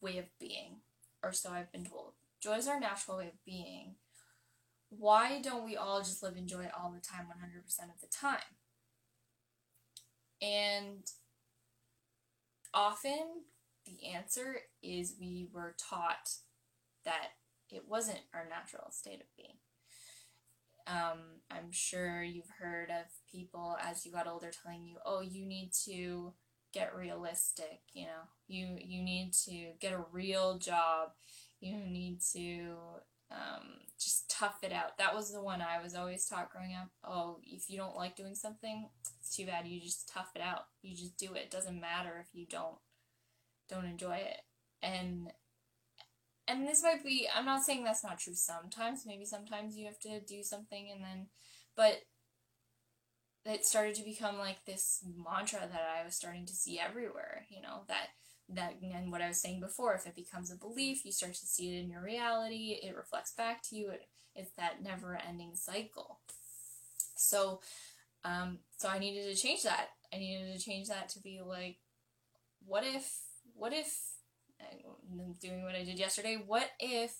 [0.00, 0.80] way of being,
[1.22, 3.96] or so I've been told, joy is our natural way of being,
[4.88, 8.38] why don't we all just live in joy all the time, 100% of the time?
[10.42, 11.04] And
[12.72, 13.44] often
[13.86, 16.30] the answer is we were taught
[17.04, 17.28] that
[17.70, 19.56] it wasn't our natural state of being.
[20.86, 25.46] Um, I'm sure you've heard of people as you got older telling you, "Oh, you
[25.46, 26.34] need to
[26.72, 27.82] get realistic.
[27.92, 31.12] You know, you you need to get a real job.
[31.60, 32.74] You need to
[33.30, 36.88] um, just tough it out." That was the one I was always taught growing up.
[37.04, 38.88] Oh, if you don't like doing something,
[39.20, 39.66] it's too bad.
[39.66, 40.66] You just tough it out.
[40.82, 41.44] You just do it.
[41.44, 42.78] It doesn't matter if you don't
[43.68, 44.40] don't enjoy it.
[44.82, 45.32] And
[46.50, 49.98] and this might be i'm not saying that's not true sometimes maybe sometimes you have
[49.98, 51.26] to do something and then
[51.76, 52.02] but
[53.44, 57.62] it started to become like this mantra that i was starting to see everywhere you
[57.62, 58.08] know that
[58.54, 61.46] that and what i was saying before if it becomes a belief you start to
[61.46, 65.52] see it in your reality it reflects back to you it, it's that never ending
[65.54, 66.20] cycle
[67.16, 67.60] so
[68.24, 71.78] um so i needed to change that i needed to change that to be like
[72.64, 73.20] what if
[73.54, 74.10] what if
[75.40, 77.14] doing what I did yesterday, what if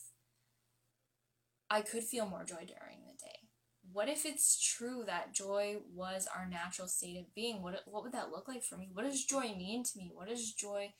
[1.70, 3.48] I could feel more joy during the day?
[3.92, 7.62] What if it's true that joy was our natural state of being?
[7.62, 8.90] What, what would that look like for me?
[8.92, 10.10] What does joy mean to me?
[10.14, 10.92] What is joy?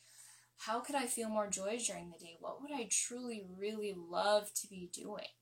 [0.66, 2.36] How could I feel more joy during the day?
[2.38, 5.32] What would I truly, really love to be doing?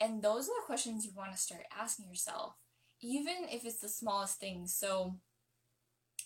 [0.00, 2.54] And those are the questions you want to start asking yourself,
[3.00, 4.74] even if it's the smallest things.
[4.74, 5.14] So,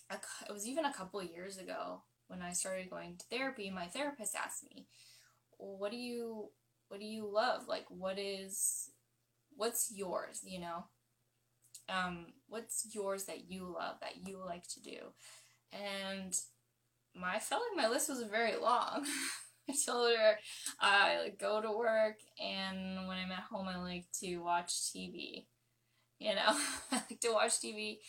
[0.09, 4.35] it was even a couple years ago when I started going to therapy, my therapist
[4.35, 4.87] asked me,
[5.57, 6.49] "What do you
[6.87, 7.67] what do you love?
[7.67, 8.89] Like what is
[9.55, 10.85] what's yours, you know?
[11.87, 15.13] Um, what's yours that you love that you like to do?"
[15.71, 16.35] And
[17.15, 19.05] my I felt like my list was very long.
[19.69, 20.35] I told her
[20.79, 25.45] I like, go to work and when I'm at home I like to watch TV.
[26.19, 26.57] You know,
[26.91, 27.99] I like to watch TV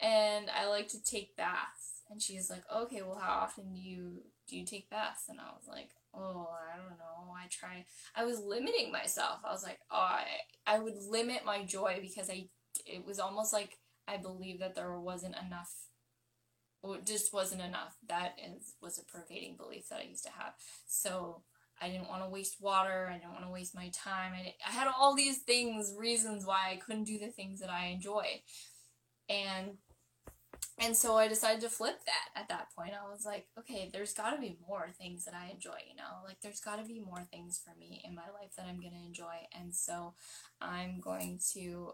[0.00, 2.02] and I like to take baths.
[2.10, 5.24] And she's like, okay, well, how often do you do you take baths?
[5.28, 7.32] And I was like, oh, I don't know.
[7.32, 7.84] I try.
[8.16, 9.40] I was limiting myself.
[9.44, 10.24] I was like, oh, I
[10.66, 12.48] I would limit my joy because I
[12.86, 15.72] it was almost like I believed that there wasn't enough
[17.04, 17.96] just wasn't enough.
[18.08, 20.54] That is was a pervading belief that I used to have.
[20.86, 21.42] So
[21.80, 23.08] I didn't want to waste water.
[23.10, 24.32] I didn't want to waste my time.
[24.34, 27.86] I, I had all these things, reasons why I couldn't do the things that I
[27.86, 28.42] enjoy,
[29.28, 29.78] and
[30.78, 32.40] and so I decided to flip that.
[32.40, 35.50] At that point, I was like, okay, there's got to be more things that I
[35.50, 35.78] enjoy.
[35.88, 38.66] You know, like there's got to be more things for me in my life that
[38.66, 40.14] I'm gonna enjoy, and so
[40.60, 41.92] I'm going to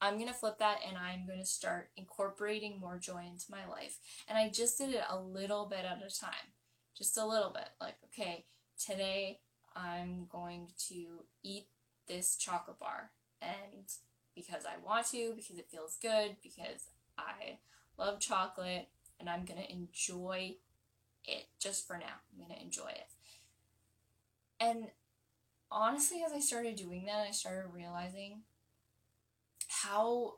[0.00, 3.66] I'm going to flip that and I'm going to start incorporating more joy into my
[3.66, 3.98] life.
[4.28, 6.52] And I just did it a little bit at a time.
[6.96, 7.68] Just a little bit.
[7.80, 8.44] Like, okay,
[8.78, 9.40] today
[9.74, 11.66] I'm going to eat
[12.06, 13.10] this chocolate bar.
[13.40, 13.90] And
[14.34, 17.58] because I want to, because it feels good, because I
[17.96, 18.88] love chocolate,
[19.20, 20.56] and I'm going to enjoy
[21.24, 22.20] it just for now.
[22.32, 23.06] I'm going to enjoy it.
[24.60, 24.88] And
[25.70, 28.42] honestly, as I started doing that, I started realizing
[29.84, 30.34] how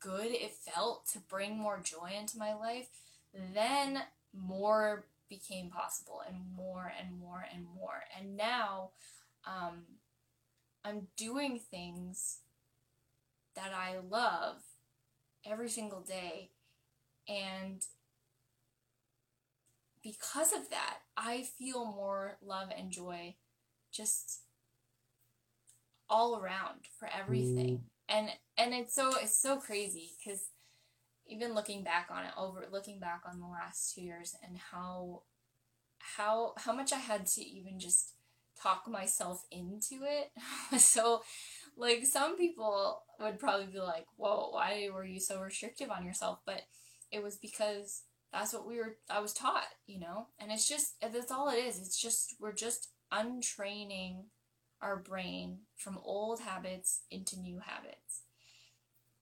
[0.00, 2.88] good it felt to bring more joy into my life,
[3.54, 4.02] then
[4.34, 8.02] more became possible and more and more and more.
[8.18, 8.90] And now
[9.46, 9.82] um,
[10.84, 12.38] I'm doing things
[13.54, 14.56] that I love
[15.46, 16.50] every single day.
[17.28, 17.84] And
[20.02, 23.36] because of that, I feel more love and joy
[23.92, 24.40] just
[26.08, 27.78] all around for everything.
[27.78, 28.28] Mm and
[28.60, 30.50] and it's so it's so crazy because
[31.26, 35.22] even looking back on it over looking back on the last two years and how
[35.98, 38.14] how how much i had to even just
[38.62, 40.30] talk myself into it
[40.80, 41.22] so
[41.76, 46.40] like some people would probably be like whoa why were you so restrictive on yourself?
[46.44, 46.62] But
[47.10, 50.26] it was because that's what we were i was taught you know?
[50.38, 51.78] And it's just that's all it is.
[51.78, 54.26] It's just we're just untraining
[54.82, 58.22] our brain from old habits into new habits.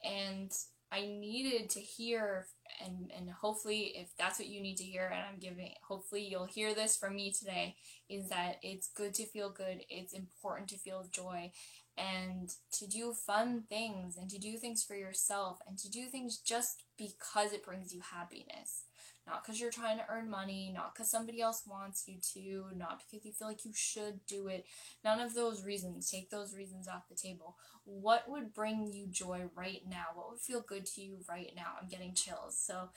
[0.08, 0.50] And
[0.90, 2.46] I needed to hear,
[2.84, 6.46] and, and hopefully, if that's what you need to hear, and I'm giving, hopefully, you'll
[6.46, 7.76] hear this from me today,
[8.08, 11.52] is that it's good to feel good, it's important to feel joy,
[11.98, 16.38] and to do fun things, and to do things for yourself, and to do things
[16.38, 18.84] just because it brings you happiness
[19.28, 23.02] not because you're trying to earn money, not because somebody else wants you to, not
[23.02, 24.64] because you feel like you should do it.
[25.04, 26.10] None of those reasons.
[26.10, 27.56] Take those reasons off the table.
[27.84, 30.06] What would bring you joy right now?
[30.14, 31.74] What would feel good to you right now?
[31.80, 32.58] I'm getting chills.
[32.58, 32.88] So,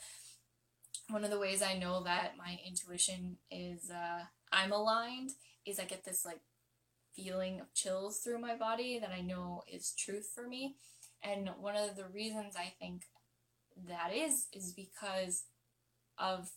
[1.10, 5.32] one of the ways I know that my intuition is, uh, I'm aligned,
[5.66, 6.40] is I get this like
[7.14, 10.76] feeling of chills through my body that I know is truth for me.
[11.22, 13.02] And one of the reasons I think
[13.86, 15.44] that is, is because
[16.18, 16.50] of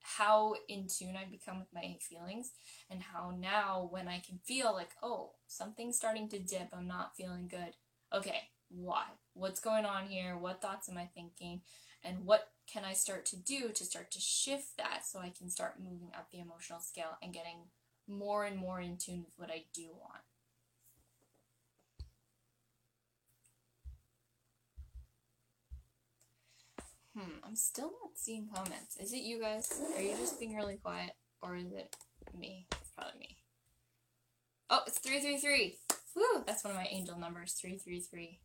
[0.00, 2.52] how in tune I become with my feelings
[2.90, 7.16] and how now when I can feel like, oh, something's starting to dip, I'm not
[7.16, 7.74] feeling good.
[8.14, 9.04] Okay, why?
[9.34, 10.36] What's going on here?
[10.36, 11.60] What thoughts am I thinking?
[12.02, 15.50] And what can I start to do to start to shift that so I can
[15.50, 17.68] start moving up the emotional scale and getting
[18.06, 20.22] more and more in tune with what I do want?
[27.18, 28.96] Hmm, I'm still not seeing comments.
[29.00, 29.80] Is it you guys?
[29.96, 31.12] Are you just being really quiet?
[31.42, 31.96] Or is it
[32.38, 32.66] me?
[32.70, 33.36] It's probably me.
[34.70, 35.78] Oh, it's 333!
[36.14, 36.44] Woo!
[36.46, 38.38] That's one of my angel numbers, 333.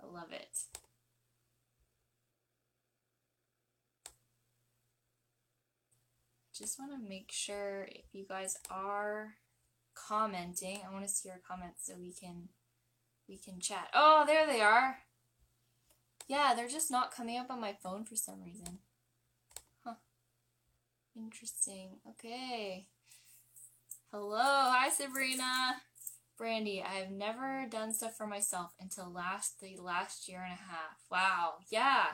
[0.00, 0.56] I love it.
[6.56, 9.34] Just want to make sure if you guys are
[9.94, 12.48] commenting, I want to see your comments so we can
[13.28, 13.88] we can chat.
[13.92, 14.98] Oh, there they are.
[16.28, 18.78] Yeah, they're just not coming up on my phone for some reason.
[19.84, 19.94] Huh.
[21.16, 22.00] Interesting.
[22.10, 22.86] Okay.
[24.10, 24.36] Hello.
[24.40, 25.76] Hi, Sabrina.
[26.36, 30.70] Brandy, I have never done stuff for myself until last the last year and a
[30.70, 30.98] half.
[31.10, 31.54] Wow.
[31.70, 32.04] Yeah.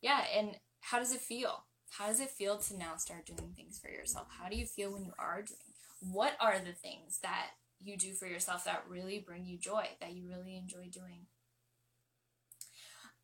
[0.00, 1.64] Yeah, and how does it feel?
[1.90, 4.28] How does it feel to now start doing things for yourself?
[4.30, 5.58] How do you feel when you are doing?
[6.00, 10.14] What are the things that you do for yourself that really bring you joy, that
[10.14, 11.26] you really enjoy doing?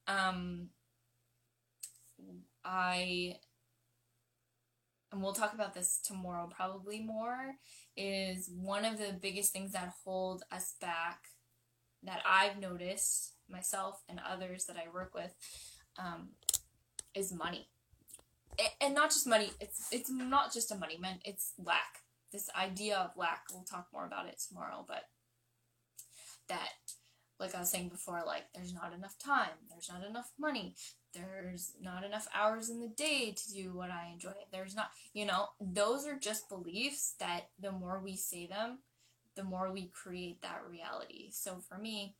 [0.08, 0.70] Um,
[2.64, 3.36] I,
[5.12, 7.54] and we'll talk about this tomorrow probably more,
[7.96, 11.20] is one of the biggest things that hold us back
[12.02, 15.34] that I've noticed myself and others that I work with
[15.98, 16.30] um,
[17.14, 17.68] is money.
[18.80, 22.02] And not just money, it's it's not just a money man, it's lack.
[22.32, 23.44] this idea of lack.
[23.52, 25.04] We'll talk more about it tomorrow, but
[26.48, 26.68] that,
[27.38, 30.74] like I was saying before, like there's not enough time, there's not enough money,
[31.14, 34.32] there's not enough hours in the day to do what I enjoy.
[34.50, 38.78] There's not, you know, those are just beliefs that the more we say them,
[39.36, 41.28] the more we create that reality.
[41.30, 42.16] So for me,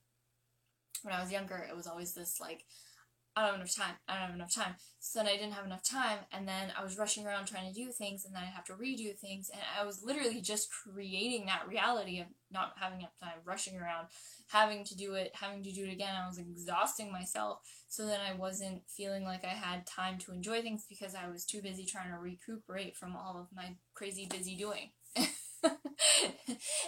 [1.02, 2.64] when I was younger, it was always this like,
[3.38, 3.94] I don't have enough time.
[4.09, 4.74] I don't have enough time.
[4.98, 7.72] So then I didn't have enough time, and then I was rushing around trying to
[7.72, 11.46] do things, and then I'd have to redo things, and I was literally just creating
[11.46, 14.09] that reality of not having enough time, rushing around,
[14.48, 16.16] having to do it, having to do it again.
[16.16, 20.61] I was exhausting myself, so then I wasn't feeling like I had time to enjoy
[20.61, 24.57] things because I was too busy trying to recuperate from all of my crazy busy
[24.57, 24.90] doing.
[25.62, 25.77] and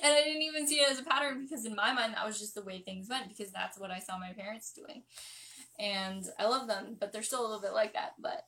[0.02, 2.54] I didn't even see it as a pattern because in my mind that was just
[2.54, 5.02] the way things went because that's what I saw my parents doing
[5.80, 8.44] and I love them, but they're still a little bit like that, but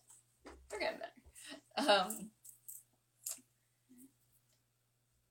[0.70, 1.90] they're getting better.
[1.90, 2.30] Um,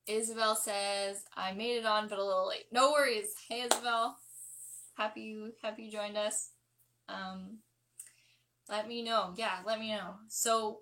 [0.07, 2.65] Isabel says, I made it on, but a little late.
[2.71, 3.35] No worries.
[3.47, 4.17] Hey, Isabel.
[4.97, 6.49] Happy you, happy you joined us.
[7.07, 7.59] Um,
[8.67, 9.33] let me know.
[9.37, 10.15] Yeah, let me know.
[10.27, 10.79] So,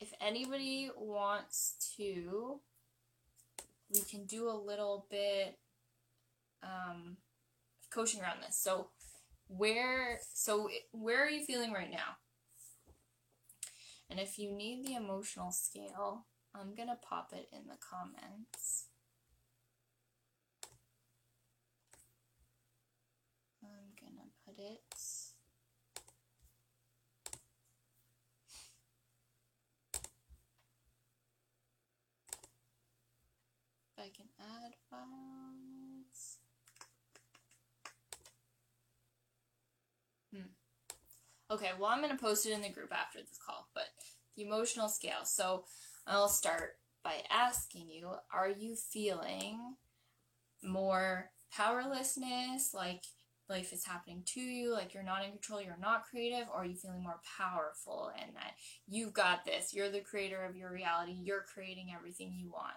[0.00, 2.60] if anybody wants to,
[3.92, 5.58] we can do a little bit,
[6.62, 7.16] um,
[7.92, 8.58] coaching around this.
[8.58, 8.88] So
[9.48, 12.16] where so where are you feeling right now?
[14.10, 18.88] And if you need the emotional scale, I'm going to pop it in the comments.
[23.62, 24.82] I'm going to put it
[34.02, 36.38] I can add files.
[40.34, 40.50] Hmm.
[41.52, 43.84] Okay, well, I'm going to post it in the group after this call, but
[44.34, 45.24] the emotional scale.
[45.24, 45.64] So
[46.06, 49.76] I'll start by asking you Are you feeling
[50.62, 53.02] more powerlessness, like
[53.50, 56.64] life is happening to you, like you're not in control, you're not creative, or are
[56.64, 58.54] you feeling more powerful and that
[58.88, 62.76] you've got this, you're the creator of your reality, you're creating everything you want?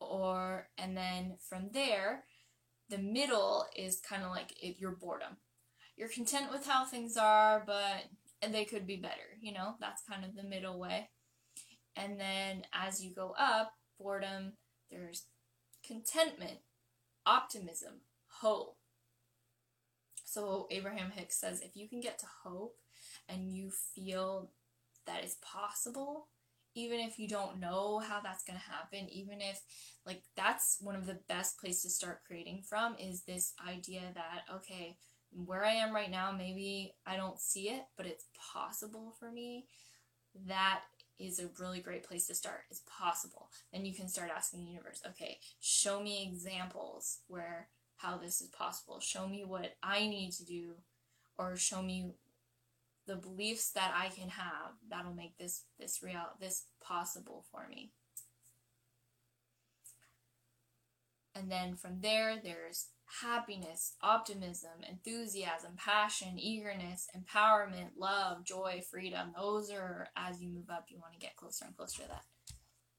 [0.00, 2.24] Or, and then from there,
[2.90, 5.36] the middle is kind of like your boredom
[5.98, 8.04] you're content with how things are, but
[8.52, 9.74] they could be better, you know?
[9.80, 11.10] That's kind of the middle way.
[11.96, 14.52] And then as you go up, boredom,
[14.90, 15.24] there's
[15.84, 16.58] contentment,
[17.26, 18.76] optimism, hope.
[20.24, 22.76] So Abraham Hicks says if you can get to hope
[23.28, 24.50] and you feel
[25.06, 26.28] that is possible,
[26.74, 29.60] even if you don't know how that's going to happen, even if
[30.06, 34.42] like that's one of the best places to start creating from is this idea that
[34.54, 34.96] okay,
[35.32, 39.66] where I am right now, maybe I don't see it, but it's possible for me.
[40.46, 40.80] That
[41.18, 42.60] is a really great place to start.
[42.70, 43.50] It's possible.
[43.72, 48.48] Then you can start asking the universe, okay, show me examples where how this is
[48.48, 49.00] possible.
[49.00, 50.74] Show me what I need to do,
[51.36, 52.12] or show me
[53.06, 57.90] the beliefs that I can have that'll make this this real this possible for me.
[61.34, 62.86] And then from there, there's
[63.22, 69.32] happiness, optimism, enthusiasm, passion, eagerness, empowerment, love, joy, freedom.
[69.36, 72.24] Those are, as you move up, you want to get closer and closer to that.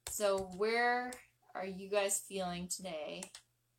[0.10, 1.12] So, where
[1.54, 3.24] are you guys feeling today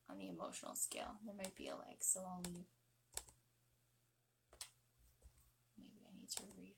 [0.09, 1.17] on the emotional scale?
[1.25, 2.65] There might be a like, so I'll leave.
[5.79, 6.75] Maybe I need to refresh.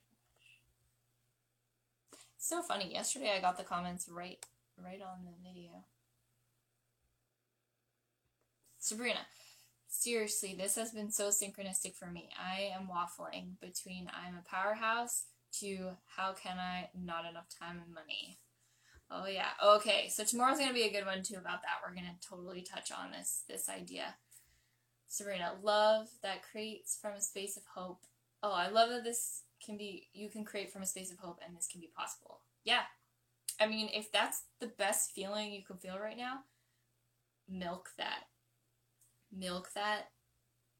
[2.37, 2.91] so funny.
[2.91, 4.43] Yesterday I got the comments right
[4.83, 5.85] right on the video.
[8.79, 9.19] Sabrina,
[10.03, 12.29] seriously, this has been so synchronistic for me.
[12.37, 15.25] I am waffling between I'm a powerhouse
[15.59, 18.39] to how can I not enough time and money.
[19.09, 19.49] Oh yeah.
[19.63, 21.79] Okay, so tomorrow's gonna be a good one too about that.
[21.81, 24.15] We're gonna totally touch on this this idea.
[25.07, 28.05] Sabrina, love that creates from a space of hope.
[28.41, 31.39] Oh, I love that this can be you can create from a space of hope
[31.45, 32.41] and this can be possible.
[32.63, 32.81] Yeah.
[33.59, 36.39] I mean, if that's the best feeling you can feel right now,
[37.47, 38.23] milk that
[39.35, 40.09] milk that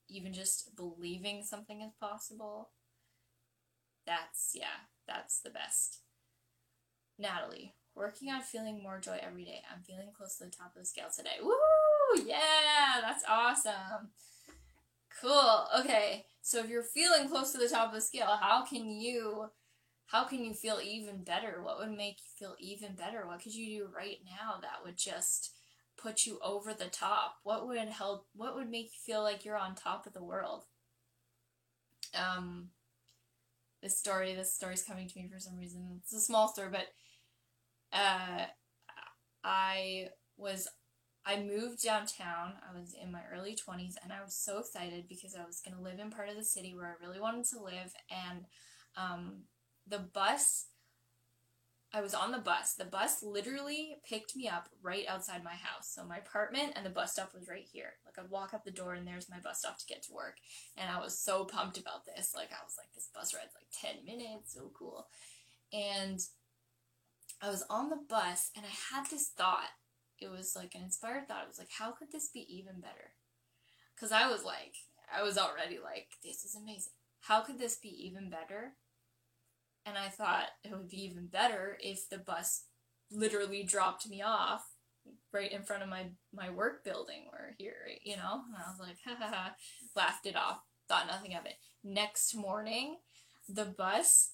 [0.10, 2.70] even just believing something is possible
[4.06, 6.00] that's yeah that's the best.
[7.18, 9.62] Natalie working on feeling more joy every day.
[9.72, 11.38] I'm feeling close to the top of the scale today.
[11.42, 11.54] Woo
[12.26, 14.10] yeah that's awesome.
[15.22, 15.68] Cool.
[15.80, 19.50] Okay so if you're feeling close to the top of the scale how can you
[20.08, 21.62] how can you feel even better?
[21.64, 23.26] What would make you feel even better?
[23.26, 25.52] What could you do right now that would just
[26.04, 27.38] put you over the top?
[27.44, 28.28] What would help?
[28.36, 30.66] What would make you feel like you're on top of the world?
[32.14, 32.70] Um,
[33.82, 34.36] this story.
[34.36, 36.02] This story's coming to me for some reason.
[36.02, 36.88] It's a small story, but
[37.92, 38.46] uh,
[39.44, 40.68] I was
[41.26, 42.54] I moved downtown.
[42.70, 45.78] I was in my early 20s and I was so excited because I was going
[45.78, 47.94] to live in part of the city where I really wanted to live.
[48.12, 48.46] And
[48.98, 49.44] um,
[49.88, 50.66] the bus,
[51.96, 52.74] I was on the bus.
[52.74, 55.94] The bus literally picked me up right outside my house.
[55.94, 57.94] So my apartment and the bus stop was right here.
[58.04, 60.38] Like I'd walk up the door and there's my bus stop to get to work.
[60.76, 62.34] And I was so pumped about this.
[62.36, 64.56] Like I was like, this bus ride's like 10 minutes.
[64.56, 65.08] So cool.
[65.72, 66.20] And
[67.42, 69.70] I was on the bus and I had this thought
[70.24, 71.44] it was like an inspired thought.
[71.44, 73.14] It was like, how could this be even better?
[73.96, 74.76] Because I was like,
[75.14, 76.94] I was already like, this is amazing.
[77.22, 78.74] How could this be even better?
[79.86, 82.66] And I thought it would be even better if the bus
[83.12, 84.64] literally dropped me off
[85.34, 88.42] right in front of my, my work building or here, you know?
[88.48, 89.56] And I was like, ha ha ha,
[89.96, 91.56] laughed it off, thought nothing of it.
[91.84, 92.98] Next morning,
[93.50, 94.32] the bus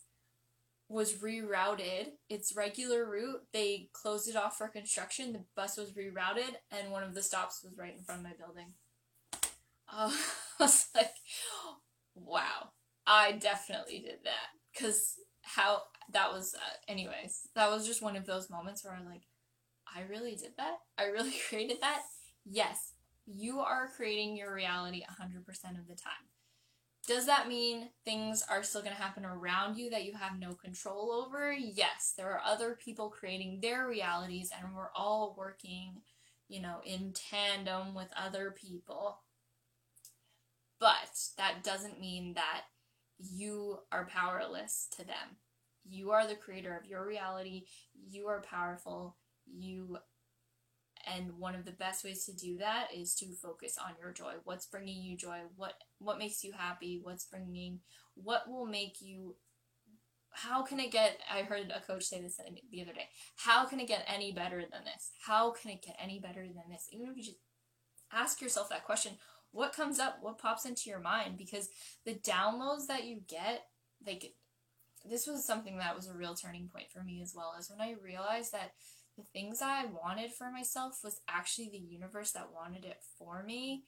[0.90, 2.08] was rerouted.
[2.30, 5.34] Its regular route, they closed it off for construction.
[5.34, 8.34] The bus was rerouted, and one of the stops was right in front of my
[8.38, 8.74] building.
[9.92, 10.12] Uh,
[10.60, 11.14] I was like,
[12.16, 12.72] wow,
[13.08, 14.50] I definitely did that.
[14.74, 15.16] Because
[15.56, 15.82] how
[16.12, 19.24] that was, uh, anyways, that was just one of those moments where i'm like,
[19.96, 20.78] I really did that?
[20.98, 22.02] I really created that?
[22.46, 22.94] Yes,
[23.26, 25.40] you are creating your reality 100%
[25.80, 26.30] of the time.
[27.08, 30.54] Does that mean things are still going to happen around you that you have no
[30.54, 31.52] control over?
[31.52, 36.02] Yes, there are other people creating their realities, and we're all working,
[36.48, 39.22] you know, in tandem with other people.
[40.80, 42.66] But that doesn't mean that
[43.20, 45.38] you are powerless to them.
[45.88, 47.66] You are the creator of your reality.
[47.94, 49.18] You are powerful.
[49.46, 49.98] You
[51.08, 54.34] and one of the best ways to do that is to focus on your joy
[54.44, 57.80] what's bringing you joy what what makes you happy what's bringing
[58.16, 59.36] what will make you
[60.32, 62.40] how can it get i heard a coach say this
[62.72, 63.08] the other day
[63.38, 66.70] how can it get any better than this how can it get any better than
[66.70, 67.38] this even if you just
[68.12, 69.14] ask yourself that question
[69.52, 71.70] what comes up what pops into your mind because
[72.06, 73.66] the downloads that you get
[74.06, 74.34] like
[75.10, 77.82] this was something that was a real turning point for me as well as when
[77.82, 78.74] i realized that
[79.20, 83.84] the things I wanted for myself was actually the universe that wanted it for me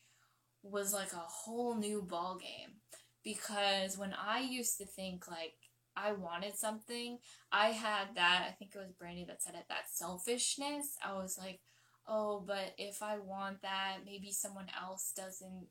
[0.64, 2.76] was like a whole new ball game
[3.24, 5.54] because when I used to think like
[5.96, 7.20] I wanted something,
[7.52, 10.98] I had that I think it was Brandy that said it that selfishness.
[11.04, 11.62] I was like,
[12.08, 15.68] "Oh, but if I want that, maybe someone else doesn't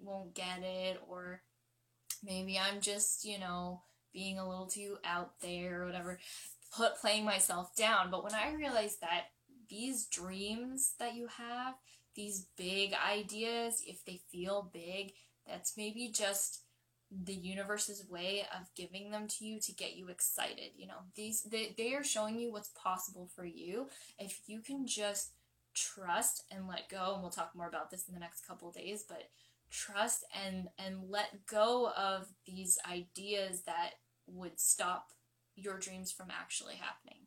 [0.00, 1.42] won't get it or
[2.24, 6.18] maybe I'm just, you know, being a little too out there or whatever."
[6.72, 8.10] put playing myself down.
[8.10, 9.24] But when I realized that
[9.68, 11.74] these dreams that you have,
[12.14, 15.12] these big ideas, if they feel big,
[15.46, 16.62] that's maybe just
[17.10, 20.70] the universe's way of giving them to you to get you excited.
[20.76, 23.88] You know, these they, they are showing you what's possible for you.
[24.18, 25.32] If you can just
[25.74, 29.04] trust and let go, and we'll talk more about this in the next couple days,
[29.08, 29.30] but
[29.70, 33.92] trust and and let go of these ideas that
[34.26, 35.08] would stop
[35.56, 37.26] your dreams from actually happening.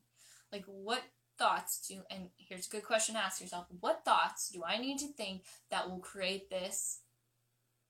[0.52, 1.02] Like, what
[1.38, 5.00] thoughts do, and here's a good question to ask yourself what thoughts do I need
[5.00, 7.02] to think that will create this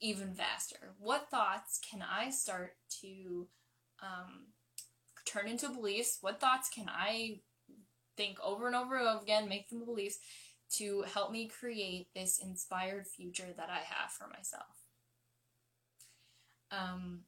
[0.02, 0.94] even faster?
[1.00, 3.48] What thoughts can I start to
[4.02, 4.48] um,
[5.26, 6.18] turn into beliefs?
[6.22, 7.40] What thoughts can I
[8.18, 10.20] think over and over again, make them beliefs
[10.74, 14.86] to help me create this inspired future that I have for myself?
[16.72, 17.22] Um,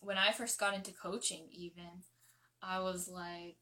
[0.00, 2.02] when I first got into coaching, even,
[2.62, 3.58] I was like,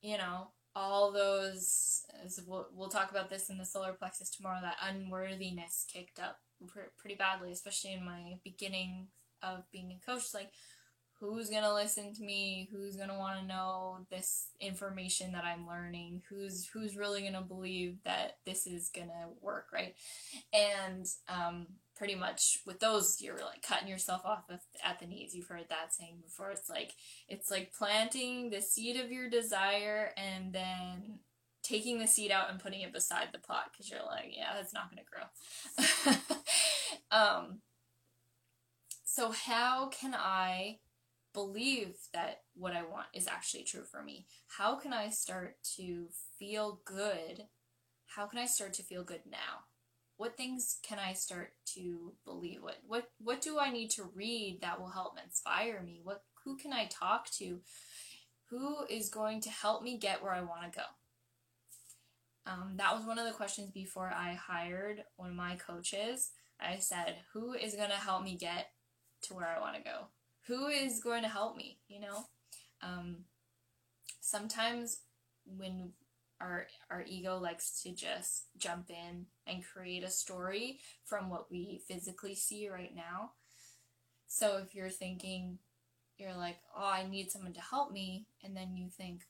[0.00, 2.02] you know, all those,
[2.46, 6.90] we'll, we'll talk about this in the solar plexus tomorrow, that unworthiness kicked up pr-
[6.96, 9.08] pretty badly, especially in my beginning
[9.42, 10.34] of being a coach.
[10.34, 10.50] Like,
[11.32, 16.22] who's gonna listen to me who's gonna want to know this information that i'm learning
[16.28, 19.94] who's who's really gonna believe that this is gonna work right?
[20.52, 21.66] And um,
[21.96, 24.44] pretty much with those you're like cutting yourself off
[24.82, 25.34] at the knees.
[25.34, 26.50] You've heard that saying before.
[26.50, 26.92] It's like
[27.28, 31.18] it's like planting the seed of your desire and then
[31.62, 34.74] taking the seed out and putting it beside the pot because you're like yeah that's
[34.74, 36.36] not going to grow.
[37.10, 37.60] Um,
[39.04, 40.78] so how can i
[41.34, 44.26] believe that what i want is actually true for me
[44.58, 46.06] how can i start to
[46.38, 47.44] feel good
[48.06, 49.64] how can i start to feel good now
[50.16, 52.62] what things can I start to believe?
[52.62, 56.00] What what what do I need to read that will help inspire me?
[56.02, 57.60] What who can I talk to?
[58.50, 60.84] Who is going to help me get where I want to go?
[62.46, 66.30] Um, that was one of the questions before I hired one of my coaches.
[66.60, 68.70] I said, "Who is going to help me get
[69.22, 70.06] to where I want to go?
[70.46, 72.26] Who is going to help me, you know?
[72.82, 73.24] Um,
[74.20, 74.98] sometimes
[75.46, 75.92] when
[76.40, 81.80] our our ego likes to just jump in and create a story from what we
[81.86, 83.32] physically see right now.
[84.26, 85.58] So if you're thinking
[86.18, 89.22] you're like, "Oh, I need someone to help me," and then you think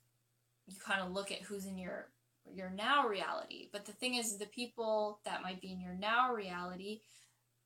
[0.67, 2.09] you kind of look at who's in your
[2.53, 3.69] your now reality.
[3.73, 7.01] But the thing is the people that might be in your now reality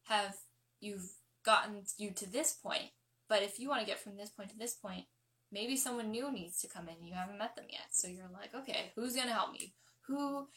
[0.04, 0.36] have
[0.80, 1.10] you've
[1.44, 2.90] gotten you to this point.
[3.28, 5.04] But if you want to get from this point to this point,
[5.52, 7.06] maybe someone new needs to come in.
[7.06, 7.88] You haven't met them yet.
[7.90, 9.74] So you're like, okay, who's going to help me?
[10.06, 10.48] Who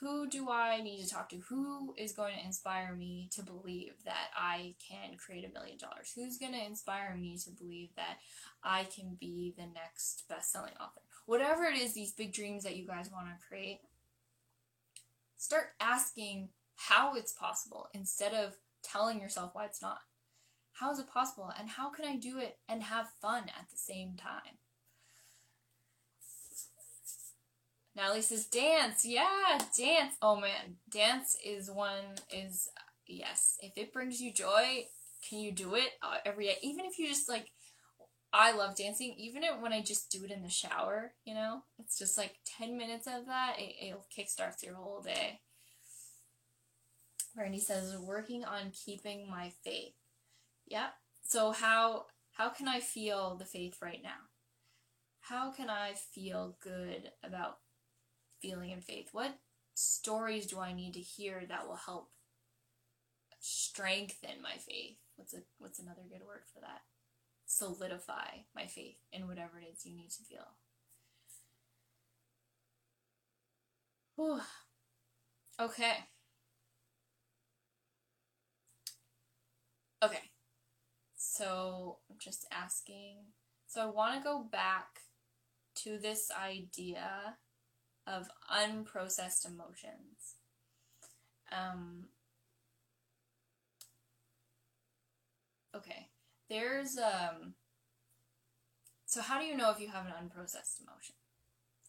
[0.00, 1.36] who do I need to talk to?
[1.50, 6.12] Who is going to inspire me to believe that I can create a million dollars?
[6.16, 8.16] Who's going to inspire me to believe that
[8.64, 11.02] I can be the next best-selling author?
[11.26, 13.80] Whatever it is, these big dreams that you guys want to create,
[15.36, 19.98] start asking how it's possible instead of telling yourself why it's not.
[20.80, 21.52] How is it possible?
[21.58, 24.56] And how can I do it and have fun at the same time?
[27.94, 29.04] Natalie says dance.
[29.04, 30.14] Yeah, dance.
[30.22, 32.70] Oh man, dance is one is
[33.06, 33.58] yes.
[33.60, 34.86] If it brings you joy,
[35.28, 36.56] can you do it uh, every day?
[36.62, 37.50] Even if you just like
[38.32, 41.62] I love dancing, even when I just do it in the shower, you know?
[41.78, 45.40] It's just like 10 minutes of that, it, it kickstarts your whole day.
[47.36, 49.94] Randy says, working on keeping my faith.
[50.70, 50.94] Yep.
[51.22, 54.28] So how how can I feel the faith right now?
[55.20, 57.58] How can I feel good about
[58.42, 59.10] feeling in faith?
[59.12, 59.38] What
[59.74, 62.10] stories do I need to hear that will help
[63.40, 64.96] strengthen my faith?
[65.16, 66.82] What's a what's another good word for that?
[67.46, 70.56] Solidify my faith in whatever it is you need to feel.
[74.16, 74.40] Whew.
[75.60, 76.08] Okay.
[80.02, 80.29] Okay.
[81.40, 83.16] So I'm just asking.
[83.66, 85.00] So I want to go back
[85.76, 87.38] to this idea
[88.06, 90.34] of unprocessed emotions.
[91.50, 92.08] Um,
[95.74, 96.08] okay,
[96.50, 97.54] there's um.
[99.06, 101.14] So how do you know if you have an unprocessed emotion?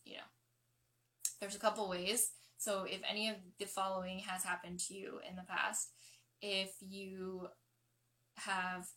[0.06, 0.32] You know,
[1.42, 2.32] there's a couple ways.
[2.58, 5.90] So if any of the following has happened to you in the past,
[6.42, 7.50] if you
[8.38, 8.88] have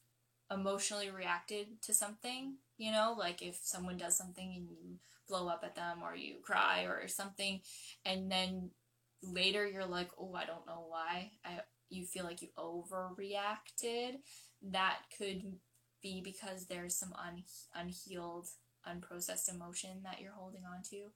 [0.51, 5.63] emotionally reacted to something, you know, like if someone does something and you blow up
[5.65, 7.61] at them or you cry or something
[8.05, 8.71] and then
[9.23, 14.19] later you're like, "Oh, I don't know why." I you feel like you overreacted.
[14.63, 15.59] That could
[16.03, 18.49] be because there's some un, unhealed,
[18.87, 21.11] unprocessed emotion that you're holding on to.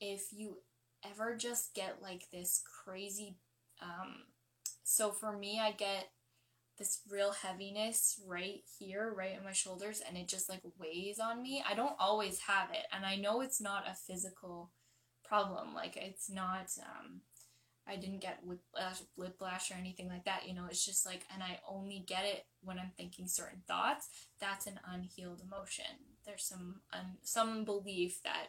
[0.00, 0.58] If you
[1.04, 3.36] ever just get like this crazy
[3.82, 4.22] um
[4.84, 6.08] so for me I get
[6.78, 11.42] this real heaviness right here, right in my shoulders, and it just like weighs on
[11.42, 11.62] me.
[11.68, 14.70] I don't always have it, and I know it's not a physical
[15.24, 15.74] problem.
[15.74, 16.70] Like it's not.
[16.80, 17.20] Um,
[17.86, 20.48] I didn't get whiplash, whiplash or anything like that.
[20.48, 24.08] You know, it's just like, and I only get it when I'm thinking certain thoughts.
[24.40, 25.84] That's an unhealed emotion.
[26.24, 28.48] There's some un, some belief that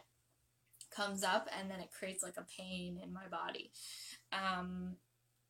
[0.90, 3.70] comes up, and then it creates like a pain in my body.
[4.32, 4.96] Um,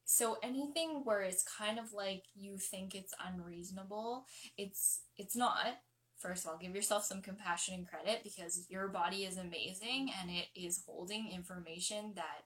[0.07, 4.25] so anything where it's kind of like you think it's unreasonable
[4.57, 5.79] it's it's not.
[6.19, 10.31] First of all give yourself some compassion and credit because your body is amazing and
[10.31, 12.45] it is holding information that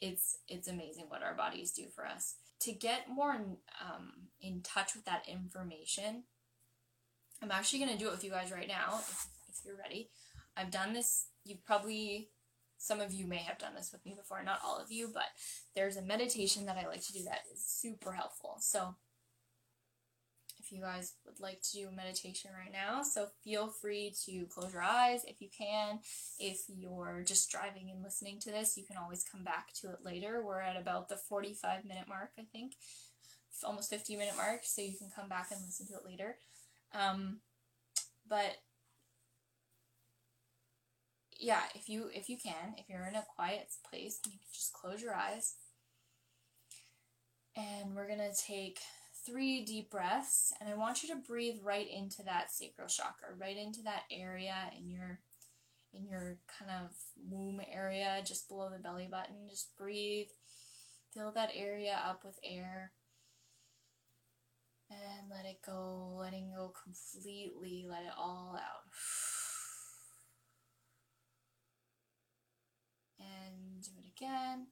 [0.00, 2.36] it's it's amazing what our bodies do for us.
[2.60, 6.22] To get more in, um, in touch with that information
[7.42, 10.10] i'm actually going to do it with you guys right now if, if you're ready.
[10.56, 12.30] I've done this you've probably
[12.82, 15.26] some of you may have done this with me before, not all of you, but
[15.76, 18.56] there's a meditation that I like to do that is super helpful.
[18.58, 18.96] So
[20.58, 24.46] if you guys would like to do a meditation right now, so feel free to
[24.46, 26.00] close your eyes if you can.
[26.40, 29.98] If you're just driving and listening to this, you can always come back to it
[30.04, 30.42] later.
[30.44, 32.72] We're at about the 45 minute mark, I think,
[33.62, 36.36] almost 50 minute mark, so you can come back and listen to it later.
[36.92, 37.38] Um,
[38.28, 38.56] but
[41.42, 44.72] yeah, if you if you can, if you're in a quiet place, you can just
[44.72, 45.56] close your eyes.
[47.56, 48.78] And we're gonna take
[49.26, 53.56] three deep breaths, and I want you to breathe right into that sacral chakra, right
[53.56, 55.18] into that area in your
[55.92, 56.90] in your kind of
[57.28, 59.48] womb area, just below the belly button.
[59.50, 60.28] Just breathe,
[61.12, 62.92] fill that area up with air,
[64.88, 68.92] and let it go, letting go completely, let it all out.
[73.22, 74.66] And do it again.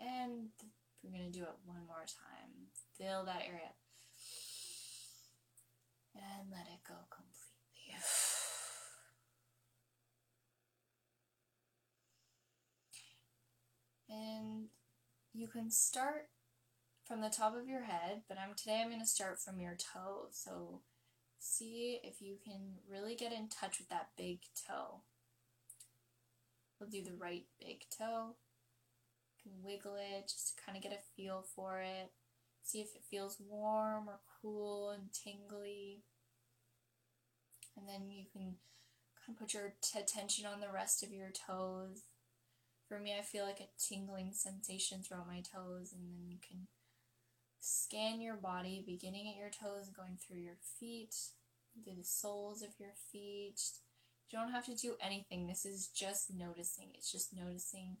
[0.00, 0.48] And
[1.02, 2.70] we're going to do it one more time.
[2.98, 3.74] Fill that area.
[6.14, 8.00] And let it go completely.
[14.08, 14.68] And
[15.34, 16.28] you can start
[17.06, 19.76] from the top of your head, but I'm today I'm going to start from your
[19.76, 20.26] toe.
[20.32, 20.80] So
[21.38, 25.02] see if you can really get in touch with that big toe.
[26.78, 28.34] We'll do the right big toe.
[29.44, 32.10] You can wiggle it just to kind of get a feel for it.
[32.62, 36.02] See if it feels warm or cool and tingly.
[37.76, 38.56] And then you can
[39.24, 42.02] kind of put your t- attention on the rest of your toes.
[42.88, 46.66] For me, I feel like a tingling sensation throughout my toes, and then you can
[47.66, 51.14] scan your body, beginning at your toes, going through your feet,
[51.84, 53.60] through the soles of your feet.
[54.30, 55.46] You don't have to do anything.
[55.46, 56.90] This is just noticing.
[56.94, 57.96] It's just noticing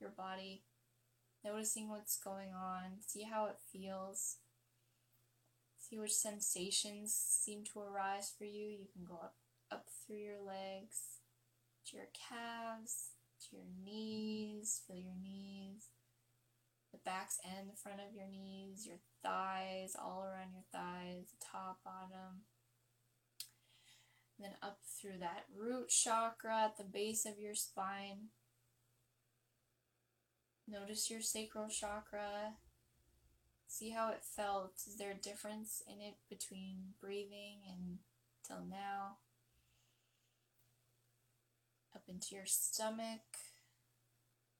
[0.00, 0.62] your body,
[1.44, 4.36] noticing what's going on, see how it feels.
[5.78, 8.68] See which sensations seem to arise for you.
[8.68, 9.34] You can go up
[9.72, 11.20] up through your legs,
[11.86, 15.86] to your calves, to your knees, feel your knees,
[16.92, 21.78] the backs and the front of your knees, your thighs, all around your thighs, top,
[21.84, 22.42] bottom.
[24.38, 28.28] Then up through that root chakra at the base of your spine.
[30.66, 32.54] Notice your sacral chakra.
[33.68, 34.74] See how it felt.
[34.86, 37.98] Is there a difference in it between breathing and
[38.46, 39.18] till now?
[41.94, 43.36] Up into your stomach,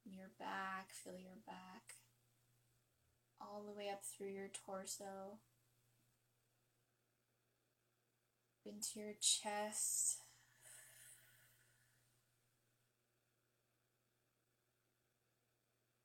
[0.05, 1.95] your back, feel your back.
[3.41, 5.39] All the way up through your torso.
[8.63, 10.19] Into your chest.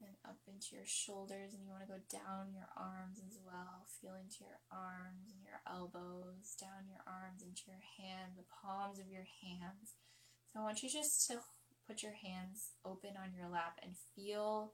[0.07, 3.85] and up into your shoulders, and you want to go down your arms as well.
[4.01, 9.03] Feel into your arms and your elbows, down your arms into your hands, the palms
[9.03, 9.99] of your hands.
[10.47, 11.43] So I want you just to
[11.87, 14.73] put your hands open on your lap and feel,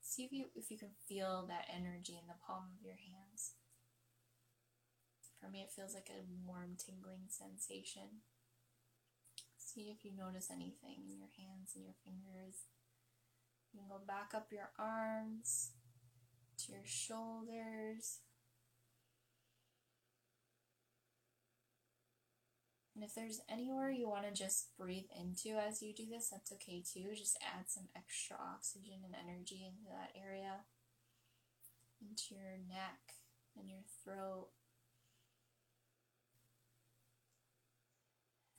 [0.00, 3.54] see if you if you can feel that energy in the palm of your hands.
[5.40, 8.20] For me, it feels like a warm, tingling sensation.
[9.56, 12.68] See if you notice anything in your hands and your fingers.
[13.72, 15.70] You can go back up your arms
[16.58, 18.20] to your shoulders.
[23.00, 26.52] And if there's anywhere you want to just breathe into as you do this, that's
[26.52, 27.14] okay too.
[27.16, 30.66] Just add some extra oxygen and energy into that area,
[31.98, 33.24] into your neck
[33.58, 34.48] and your throat,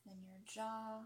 [0.10, 1.04] and your jaw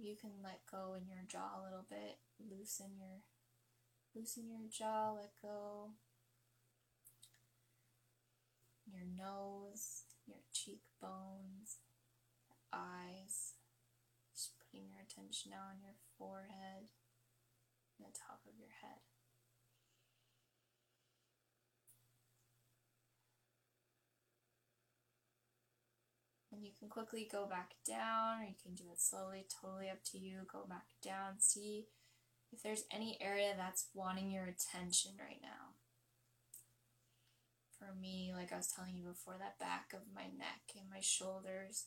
[0.00, 2.18] you can let go in your jaw a little bit.
[2.38, 3.18] Loosen your
[4.14, 5.90] loosen your jaw, let go.
[8.86, 11.80] Your nose, your cheekbones,
[12.46, 13.56] your eyes.
[14.36, 16.92] Just putting your attention now on your forehead
[17.98, 19.00] and the top of your head.
[26.52, 30.02] And you can quickly go back down, or you can do it slowly, totally up
[30.12, 30.40] to you.
[30.50, 31.86] Go back down, see
[32.52, 35.77] if there's any area that's wanting your attention right now.
[37.78, 41.00] For me, like I was telling you before, that back of my neck and my
[41.00, 41.86] shoulders,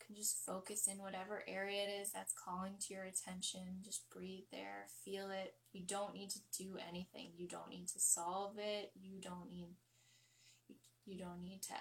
[0.00, 3.84] you can just focus in whatever area it is that's calling to your attention.
[3.84, 5.54] Just breathe there, feel it.
[5.72, 7.32] You don't need to do anything.
[7.36, 8.92] You don't need to solve it.
[8.94, 9.68] You don't need
[11.04, 11.74] you don't need to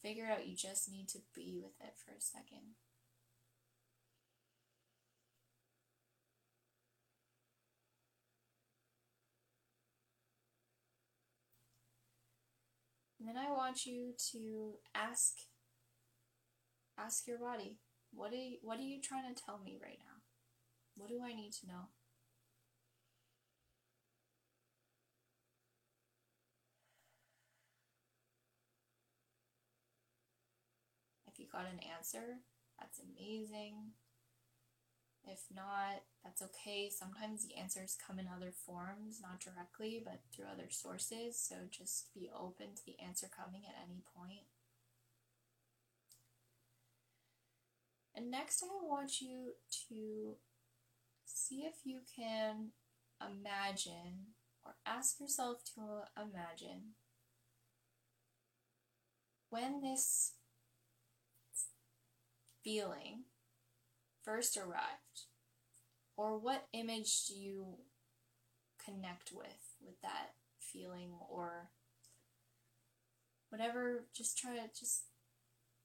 [0.00, 2.74] figure out you just need to be with it for a second.
[13.22, 15.34] And then I want you to ask
[16.98, 17.76] ask your body,
[18.12, 20.22] what are you, what are you trying to tell me right now?
[20.96, 21.86] What do I need to know?
[31.32, 32.40] If you got an answer,
[32.80, 33.92] that's amazing.
[35.24, 36.90] If not, that's okay.
[36.90, 41.38] Sometimes the answers come in other forms, not directly, but through other sources.
[41.38, 44.46] So just be open to the answer coming at any point.
[48.14, 49.52] And next, I want you
[49.88, 50.36] to
[51.24, 52.72] see if you can
[53.20, 56.94] imagine or ask yourself to imagine
[59.50, 60.32] when this
[62.62, 63.24] feeling
[64.24, 65.26] first arrived?
[66.16, 67.78] Or what image do you
[68.84, 71.70] connect with with that feeling or
[73.48, 75.04] whatever just try to just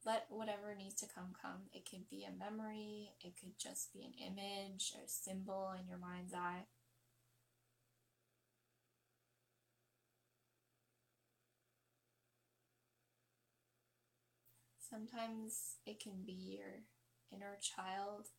[0.05, 4.03] let whatever needs to come come it could be a memory it could just be
[4.03, 6.65] an image or a symbol in your mind's eye
[14.89, 16.83] sometimes it can be your
[17.32, 18.30] inner child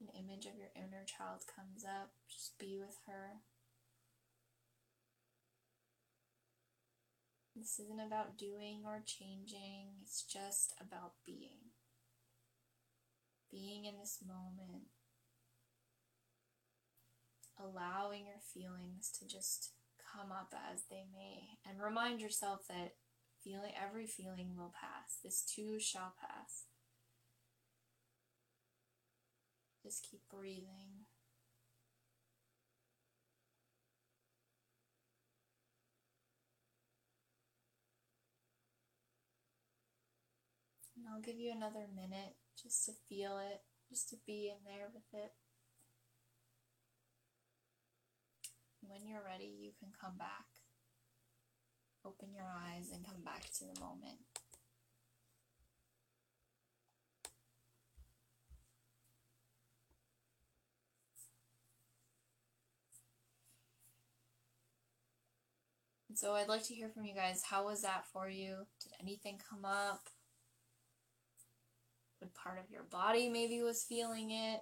[0.00, 3.44] an image of your inner child comes up, just be with her.
[7.54, 11.76] This isn't about doing or changing, it's just about being.
[13.50, 14.84] Being in this moment.
[17.58, 21.58] Allowing your feelings to just come up as they may.
[21.68, 22.94] And remind yourself that
[23.42, 25.18] feeling every feeling will pass.
[25.22, 26.64] This too shall pass.
[29.82, 31.06] Just keep breathing.
[40.96, 44.88] And I'll give you another minute just to feel it, just to be in there
[44.92, 45.32] with it.
[48.82, 50.49] When you're ready, you can come back.
[52.04, 54.18] Open your eyes and come back to the moment.
[66.20, 67.42] so I'd like to hear from you guys.
[67.42, 68.66] How was that for you?
[68.82, 70.02] Did anything come up?
[72.18, 74.60] What part of your body maybe was feeling it?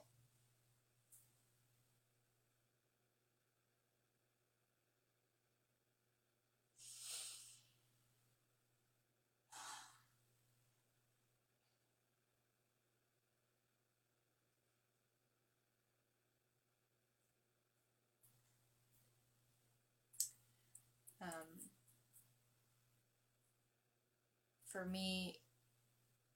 [24.78, 25.36] For me,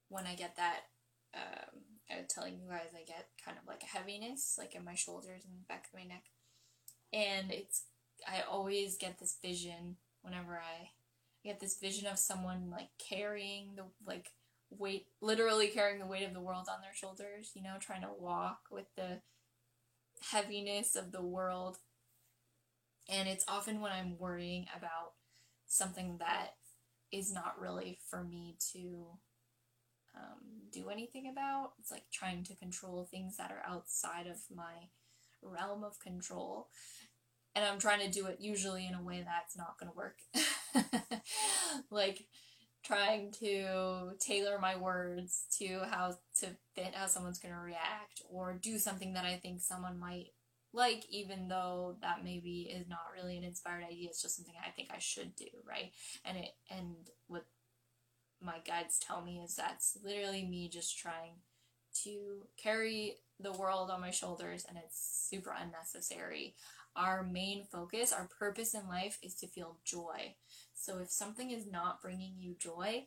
[0.08, 0.80] when I get that,
[1.34, 1.80] um,
[2.10, 4.94] I was telling you guys, I get kind of like a heaviness, like in my
[4.94, 6.24] shoulders and the back of my neck.
[7.12, 7.84] And it's,
[8.26, 10.90] I always get this vision whenever I
[11.44, 14.30] get this vision of someone like carrying the, like,
[14.70, 18.08] weight, literally carrying the weight of the world on their shoulders, you know, trying to
[18.18, 19.20] walk with the
[20.30, 21.78] heaviness of the world
[23.08, 25.12] and it's often when I'm worrying about
[25.66, 26.54] something that
[27.12, 29.06] is not really for me to
[30.16, 31.72] um, do anything about.
[31.78, 34.88] It's like trying to control things that are outside of my
[35.42, 36.68] realm of control.
[37.54, 40.18] And I'm trying to do it usually in a way that's not going to work.
[41.90, 42.24] like
[42.84, 48.58] trying to tailor my words to how to fit how someone's going to react or
[48.60, 50.28] do something that I think someone might
[50.72, 54.70] like even though that maybe is not really an inspired idea it's just something i
[54.70, 55.92] think i should do right?
[56.24, 56.94] And it and
[57.26, 57.44] what
[58.40, 61.34] my guides tell me is that's literally me just trying
[62.04, 66.54] to carry the world on my shoulders and it's super unnecessary.
[66.96, 70.34] Our main focus our purpose in life is to feel joy.
[70.74, 73.06] So if something is not bringing you joy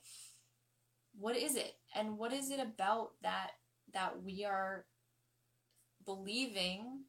[1.18, 1.76] what is it?
[1.96, 3.52] And what is it about that
[3.94, 4.86] that we are
[6.06, 7.06] believing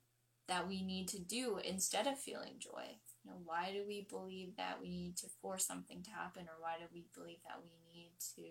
[0.49, 2.99] that we need to do instead of feeling joy.
[3.25, 6.61] You know, why do we believe that we need to force something to happen or
[6.61, 8.43] why do we believe that we need to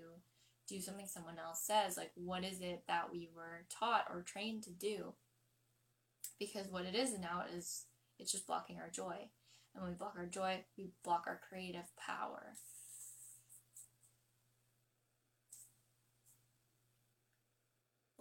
[0.67, 1.95] do something someone else says?
[1.95, 5.13] Like what is it that we were taught or trained to do?
[6.37, 7.85] Because what it is now is
[8.19, 9.29] it's just blocking our joy.
[9.73, 12.53] And when we block our joy, we block our creative power.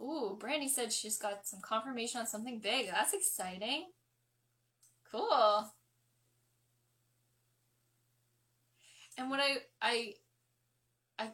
[0.04, 2.90] Ooh, Brandy said she's got some confirmation on something big.
[2.90, 3.86] That's exciting.
[5.10, 5.72] Cool.
[9.16, 10.14] And what I I
[11.18, 11.30] I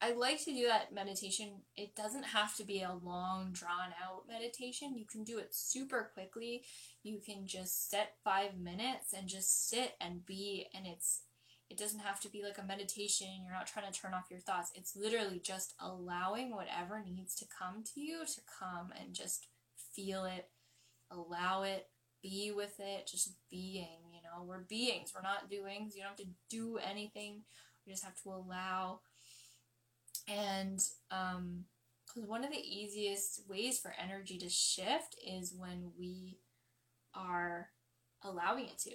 [0.00, 1.62] I like to do that meditation.
[1.76, 4.96] It doesn't have to be a long drawn out meditation.
[4.96, 6.62] You can do it super quickly.
[7.02, 11.22] You can just set 5 minutes and just sit and be and it's
[11.70, 13.28] it doesn't have to be like a meditation.
[13.44, 14.72] You're not trying to turn off your thoughts.
[14.74, 19.46] It's literally just allowing whatever needs to come to you to come and just
[19.94, 20.48] feel it,
[21.12, 21.86] allow it,
[22.22, 24.00] be with it, just being.
[24.12, 25.94] You know, we're beings, we're not doings.
[25.94, 27.42] You don't have to do anything.
[27.86, 29.00] We just have to allow.
[30.28, 30.80] And,
[31.12, 31.64] um,
[32.06, 36.38] because one of the easiest ways for energy to shift is when we
[37.14, 37.68] are
[38.24, 38.90] allowing it to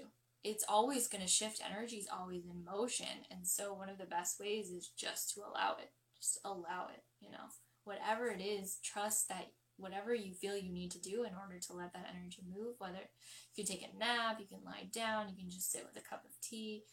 [0.45, 1.61] it's always going to shift.
[1.67, 3.25] Energy is always in motion.
[3.31, 5.89] And so one of the best ways is just to allow it.
[6.15, 7.49] Just allow it, you know.
[7.83, 11.73] Whatever it is, trust that whatever you feel you need to do in order to
[11.73, 12.75] let that energy move.
[12.77, 12.99] Whether
[13.55, 16.07] you can take a nap, you can lie down, you can just sit with a
[16.07, 16.83] cup of tea,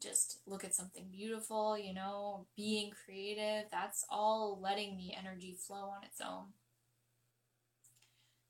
[0.00, 3.64] just look at something beautiful, you know, being creative.
[3.72, 6.52] That's all letting the energy flow on its own.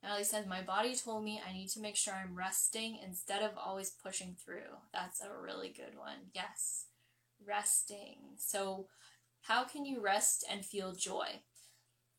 [0.04, 3.52] Natalie says, My body told me I need to make sure I'm resting instead of
[3.56, 4.76] always pushing through.
[4.92, 6.28] That's a really good one.
[6.34, 6.86] Yes,
[7.44, 8.18] resting.
[8.36, 8.88] So,
[9.42, 11.40] how can you rest and feel joy?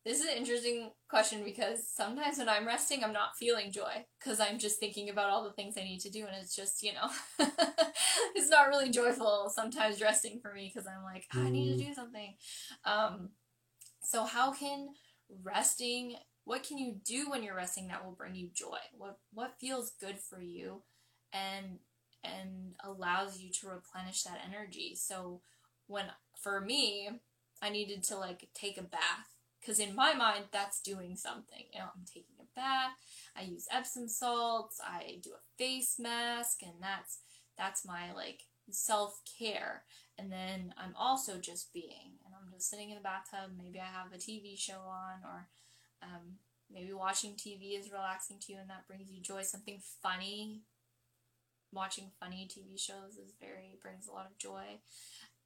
[0.04, 4.40] This is an interesting question because sometimes when I'm resting, I'm not feeling joy because
[4.40, 6.94] I'm just thinking about all the things I need to do, and it's just, you
[6.94, 7.10] know,
[8.36, 11.94] it's not really joyful sometimes resting for me because I'm like, I need to do
[11.94, 12.36] something.
[12.84, 13.30] Um,
[14.02, 14.90] so, how can
[15.44, 16.16] resting,
[16.46, 18.78] what can you do when you're resting that will bring you joy?
[18.98, 20.84] What, what feels good for you
[21.34, 21.80] and,
[22.24, 24.96] and allows you to replenish that energy?
[24.96, 25.42] So,
[25.88, 26.06] when
[26.42, 27.10] for me,
[27.62, 29.36] I needed to like take a bath
[29.66, 32.92] because in my mind that's doing something you know i'm taking a bath
[33.38, 37.20] i use epsom salts i do a face mask and that's
[37.58, 39.84] that's my like self-care
[40.18, 43.86] and then i'm also just being and i'm just sitting in the bathtub maybe i
[43.86, 45.48] have a tv show on or
[46.06, 46.38] um,
[46.72, 50.62] maybe watching tv is relaxing to you and that brings you joy something funny
[51.72, 54.80] watching funny tv shows is very brings a lot of joy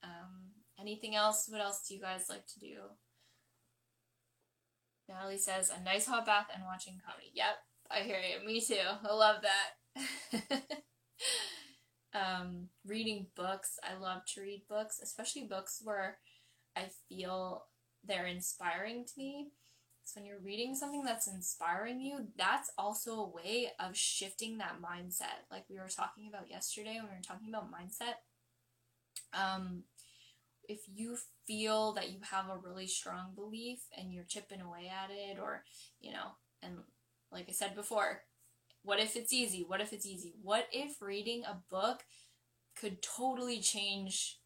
[0.04, 2.76] um, anything else what else do you guys like to do
[5.10, 7.32] Natalie says, a nice hot bath and watching comedy.
[7.34, 7.56] Yep,
[7.90, 8.46] I hear you.
[8.46, 8.76] Me too.
[9.04, 10.62] I love that.
[12.14, 13.78] um, reading books.
[13.84, 16.20] I love to read books, especially books where
[16.78, 17.66] I feel
[18.04, 19.48] they're inspiring to me.
[20.10, 24.78] So when you're reading something that's inspiring you, that's also a way of shifting that
[24.82, 25.46] mindset.
[25.52, 28.16] Like we were talking about yesterday when we were talking about mindset.
[29.40, 29.84] Um,
[30.68, 35.12] if you feel that you have a really strong belief and you're chipping away at
[35.12, 35.64] it or
[36.02, 36.32] you know
[36.64, 36.78] and
[37.32, 38.22] like i said before
[38.84, 42.04] what if it's easy what if it's easy what if reading a book
[42.80, 44.39] could totally change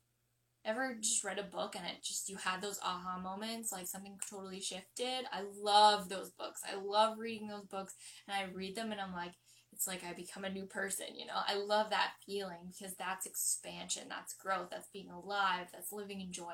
[0.66, 4.18] ever just read a book and it just you had those aha moments like something
[4.30, 7.96] totally shifted i love those books i love reading those books
[8.28, 9.34] and i read them and i'm like
[9.74, 11.40] it's like I become a new person, you know.
[11.48, 16.32] I love that feeling because that's expansion, that's growth, that's being alive, that's living in
[16.32, 16.54] joy.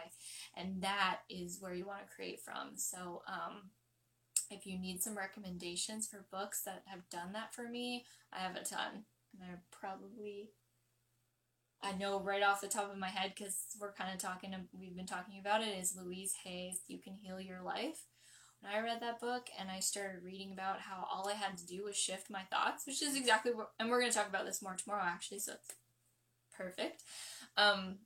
[0.56, 2.78] And that is where you want to create from.
[2.78, 3.72] So, um,
[4.50, 8.56] if you need some recommendations for books that have done that for me, I have
[8.56, 9.04] a ton.
[9.34, 10.50] And I probably
[11.82, 14.96] I know right off the top of my head because we're kind of talking, we've
[14.96, 18.06] been talking about it, is Louise Hay's You Can Heal Your Life
[18.62, 21.66] when I read that book and I started reading about how all I had to
[21.66, 24.46] do was shift my thoughts, which is exactly what, and we're going to talk about
[24.46, 25.74] this more tomorrow actually, so it's
[26.56, 27.04] perfect.
[27.58, 28.00] Um,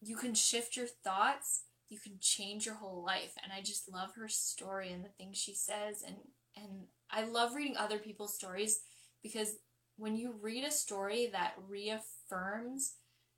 [0.00, 4.14] you can shift your thoughts, you can change your whole life, and I just love
[4.16, 6.16] her story and the things she says, and
[6.56, 8.80] and I love reading other people's stories
[9.22, 9.56] because
[9.96, 12.94] when you read a story that reaffirms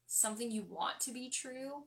[0.07, 1.85] something you want to be true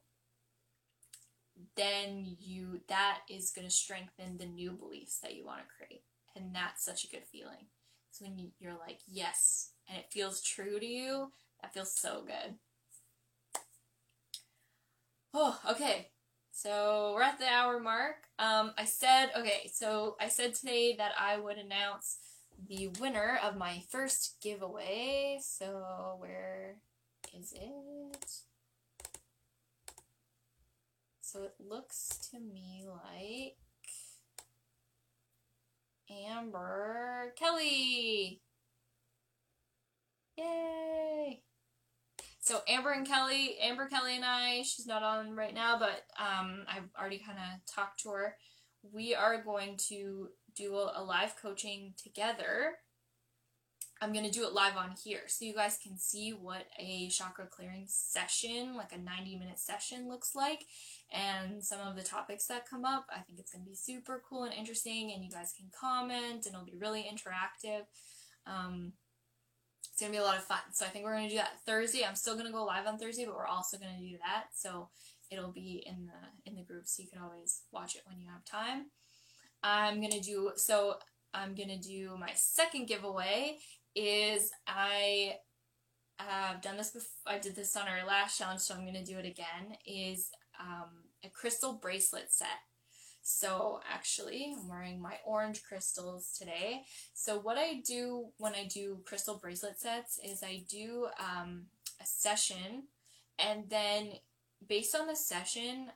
[1.76, 6.04] then you that is going to strengthen the new beliefs that you want to create.
[6.36, 7.68] And that's such a good feeling.
[8.12, 12.24] So when you, you're like yes and it feels true to you that feels so
[12.26, 12.56] good.
[15.34, 16.10] Oh okay.
[16.52, 18.16] So we're at the hour mark.
[18.40, 22.20] Um, i said okay so i said today that i would announce
[22.68, 26.76] the winner of my first giveaway so where
[27.38, 28.26] is it
[31.22, 33.58] so it looks to me like
[36.10, 38.42] Amber Kelly.
[40.38, 41.44] Yay!
[42.40, 46.66] So Amber and Kelly, Amber Kelly and I, she's not on right now, but um,
[46.68, 48.38] I've already kind of talked to her.
[48.92, 52.76] We are going to do a, live coaching together
[54.02, 57.10] I'm going to do it live on here so you guys can see what a
[57.10, 60.64] chakra clearing session, like a 90 minute session, looks like
[61.12, 63.08] and some of the topics that come up.
[63.12, 66.46] I think it's going to be super cool and interesting, and you guys can comment
[66.46, 67.82] and it'll be really interactive.
[68.48, 68.94] Um,
[69.92, 70.60] it's going to be a lot of fun.
[70.72, 72.06] So I think we're going to do that Thursday.
[72.06, 74.46] I'm still going to go live on Thursday, but we're also going to do that.
[74.54, 74.88] So
[75.30, 78.30] it'll be in the in the group so you can always watch it when you
[78.30, 78.86] have time.
[79.64, 80.96] I'm to do so
[81.34, 83.58] I'm to do my second giveaway
[83.96, 85.36] is I
[86.18, 87.34] have done this before.
[87.34, 89.78] I did this on our last challenge, so I'm to do it again.
[89.86, 90.90] Is um,
[91.24, 92.48] a crystal bracelet set.
[93.22, 96.84] So actually, I'm wearing my orange crystals today.
[97.14, 101.66] So what I do when I do crystal bracelet sets is I do um,
[102.02, 102.84] a session,
[103.38, 104.14] and then
[104.68, 105.92] based on the session,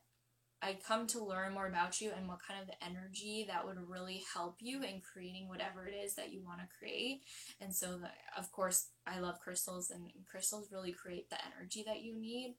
[0.64, 4.24] I come to learn more about you and what kind of energy that would really
[4.34, 7.22] help you in creating whatever it is that you want to create.
[7.60, 12.02] And so, the, of course, I love crystals, and crystals really create the energy that
[12.02, 12.56] you need.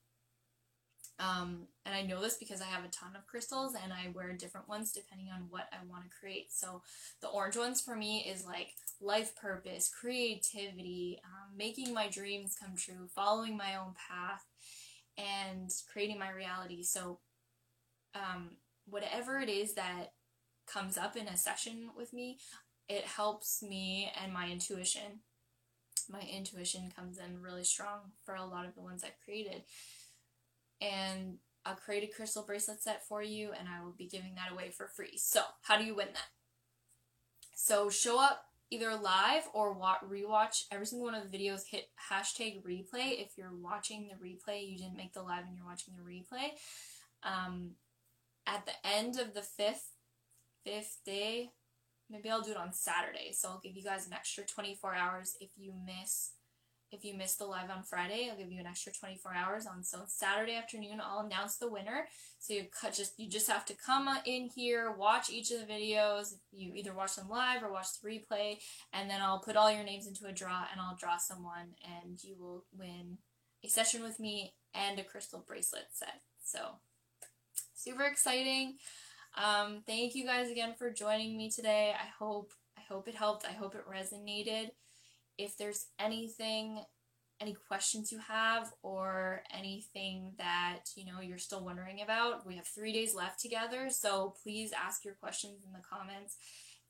[1.19, 4.33] Um, and I know this because I have a ton of crystals and I wear
[4.33, 6.53] different ones depending on what I want to create.
[6.53, 6.83] So
[7.21, 12.75] the orange ones for me is like life purpose, creativity, um, making my dreams come
[12.77, 14.45] true, following my own path,
[15.17, 16.83] and creating my reality.
[16.83, 17.21] So
[18.15, 18.51] um,
[18.87, 20.12] whatever it is that
[20.67, 22.39] comes up in a session with me,
[22.89, 25.21] it helps me and my intuition.
[26.09, 29.62] My intuition comes in really strong for a lot of the ones I've created.
[30.81, 34.53] And I'll create a crystal bracelet set for you and I will be giving that
[34.53, 35.17] away for free.
[35.17, 36.29] So, how do you win that?
[37.55, 41.69] So, show up either live or wa- rewatch every single one of the videos.
[41.71, 44.69] Hit hashtag replay if you're watching the replay.
[44.69, 46.51] You didn't make the live and you're watching the replay.
[47.23, 47.71] Um,
[48.47, 49.91] at the end of the fifth
[50.65, 51.51] fifth day,
[52.11, 53.33] maybe I'll do it on Saturday.
[53.33, 56.33] So I'll give you guys an extra 24 hours if you miss
[56.95, 59.83] if you miss the live on Friday, I'll give you an extra 24 hours on
[59.83, 62.07] so Saturday afternoon I'll announce the winner.
[62.39, 65.73] So you cut just you just have to come in here, watch each of the
[65.73, 66.35] videos.
[66.53, 68.59] You either watch them live or watch the replay,
[68.93, 72.23] and then I'll put all your names into a draw and I'll draw someone and
[72.23, 73.19] you will win
[73.65, 76.21] a session with me and a crystal bracelet set.
[76.45, 76.77] So
[77.85, 78.76] super exciting.
[79.37, 81.93] Um, thank you guys again for joining me today.
[81.95, 83.45] I hope I hope it helped.
[83.47, 84.70] I hope it resonated.
[85.37, 86.82] If there's anything,
[87.41, 92.66] any questions you have, or anything that you know you're still wondering about, we have
[92.66, 93.91] three days left together.
[93.91, 96.37] So please ask your questions in the comments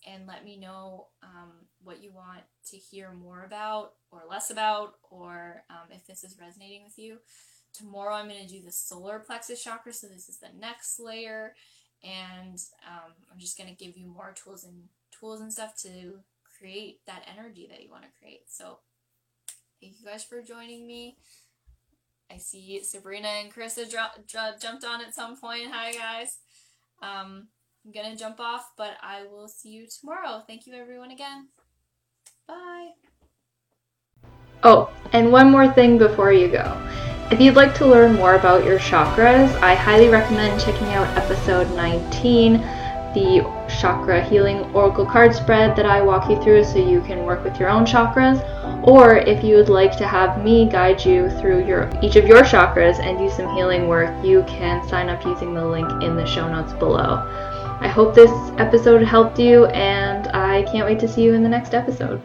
[0.06, 4.94] and let me know um, what you want to hear more about or less about,
[5.10, 7.18] or um, if this is resonating with you.
[7.74, 11.54] Tomorrow I'm going to do the solar plexus chakra, so this is the next layer,
[12.04, 14.84] and um, I'm just going to give you more tools and
[15.18, 16.20] tools and stuff to
[16.58, 18.42] create that energy that you want to create.
[18.46, 18.78] So
[19.80, 21.16] thank you guys for joining me.
[22.30, 25.70] I see Sabrina and Carissa dro- jumped on at some point.
[25.70, 26.38] Hi guys.
[27.02, 27.48] Um,
[27.84, 30.42] I'm gonna jump off, but I will see you tomorrow.
[30.46, 31.48] Thank you everyone again.
[32.48, 32.90] Bye.
[34.62, 36.80] Oh, and one more thing before you go.
[37.34, 41.68] If you'd like to learn more about your chakras, I highly recommend checking out episode
[41.74, 42.58] 19,
[43.12, 43.44] the
[43.80, 47.58] chakra healing oracle card spread that I walk you through so you can work with
[47.58, 48.38] your own chakras.
[48.86, 52.44] Or if you would like to have me guide you through your each of your
[52.44, 56.24] chakras and do some healing work, you can sign up using the link in the
[56.24, 57.16] show notes below.
[57.80, 61.48] I hope this episode helped you and I can't wait to see you in the
[61.48, 62.22] next episode.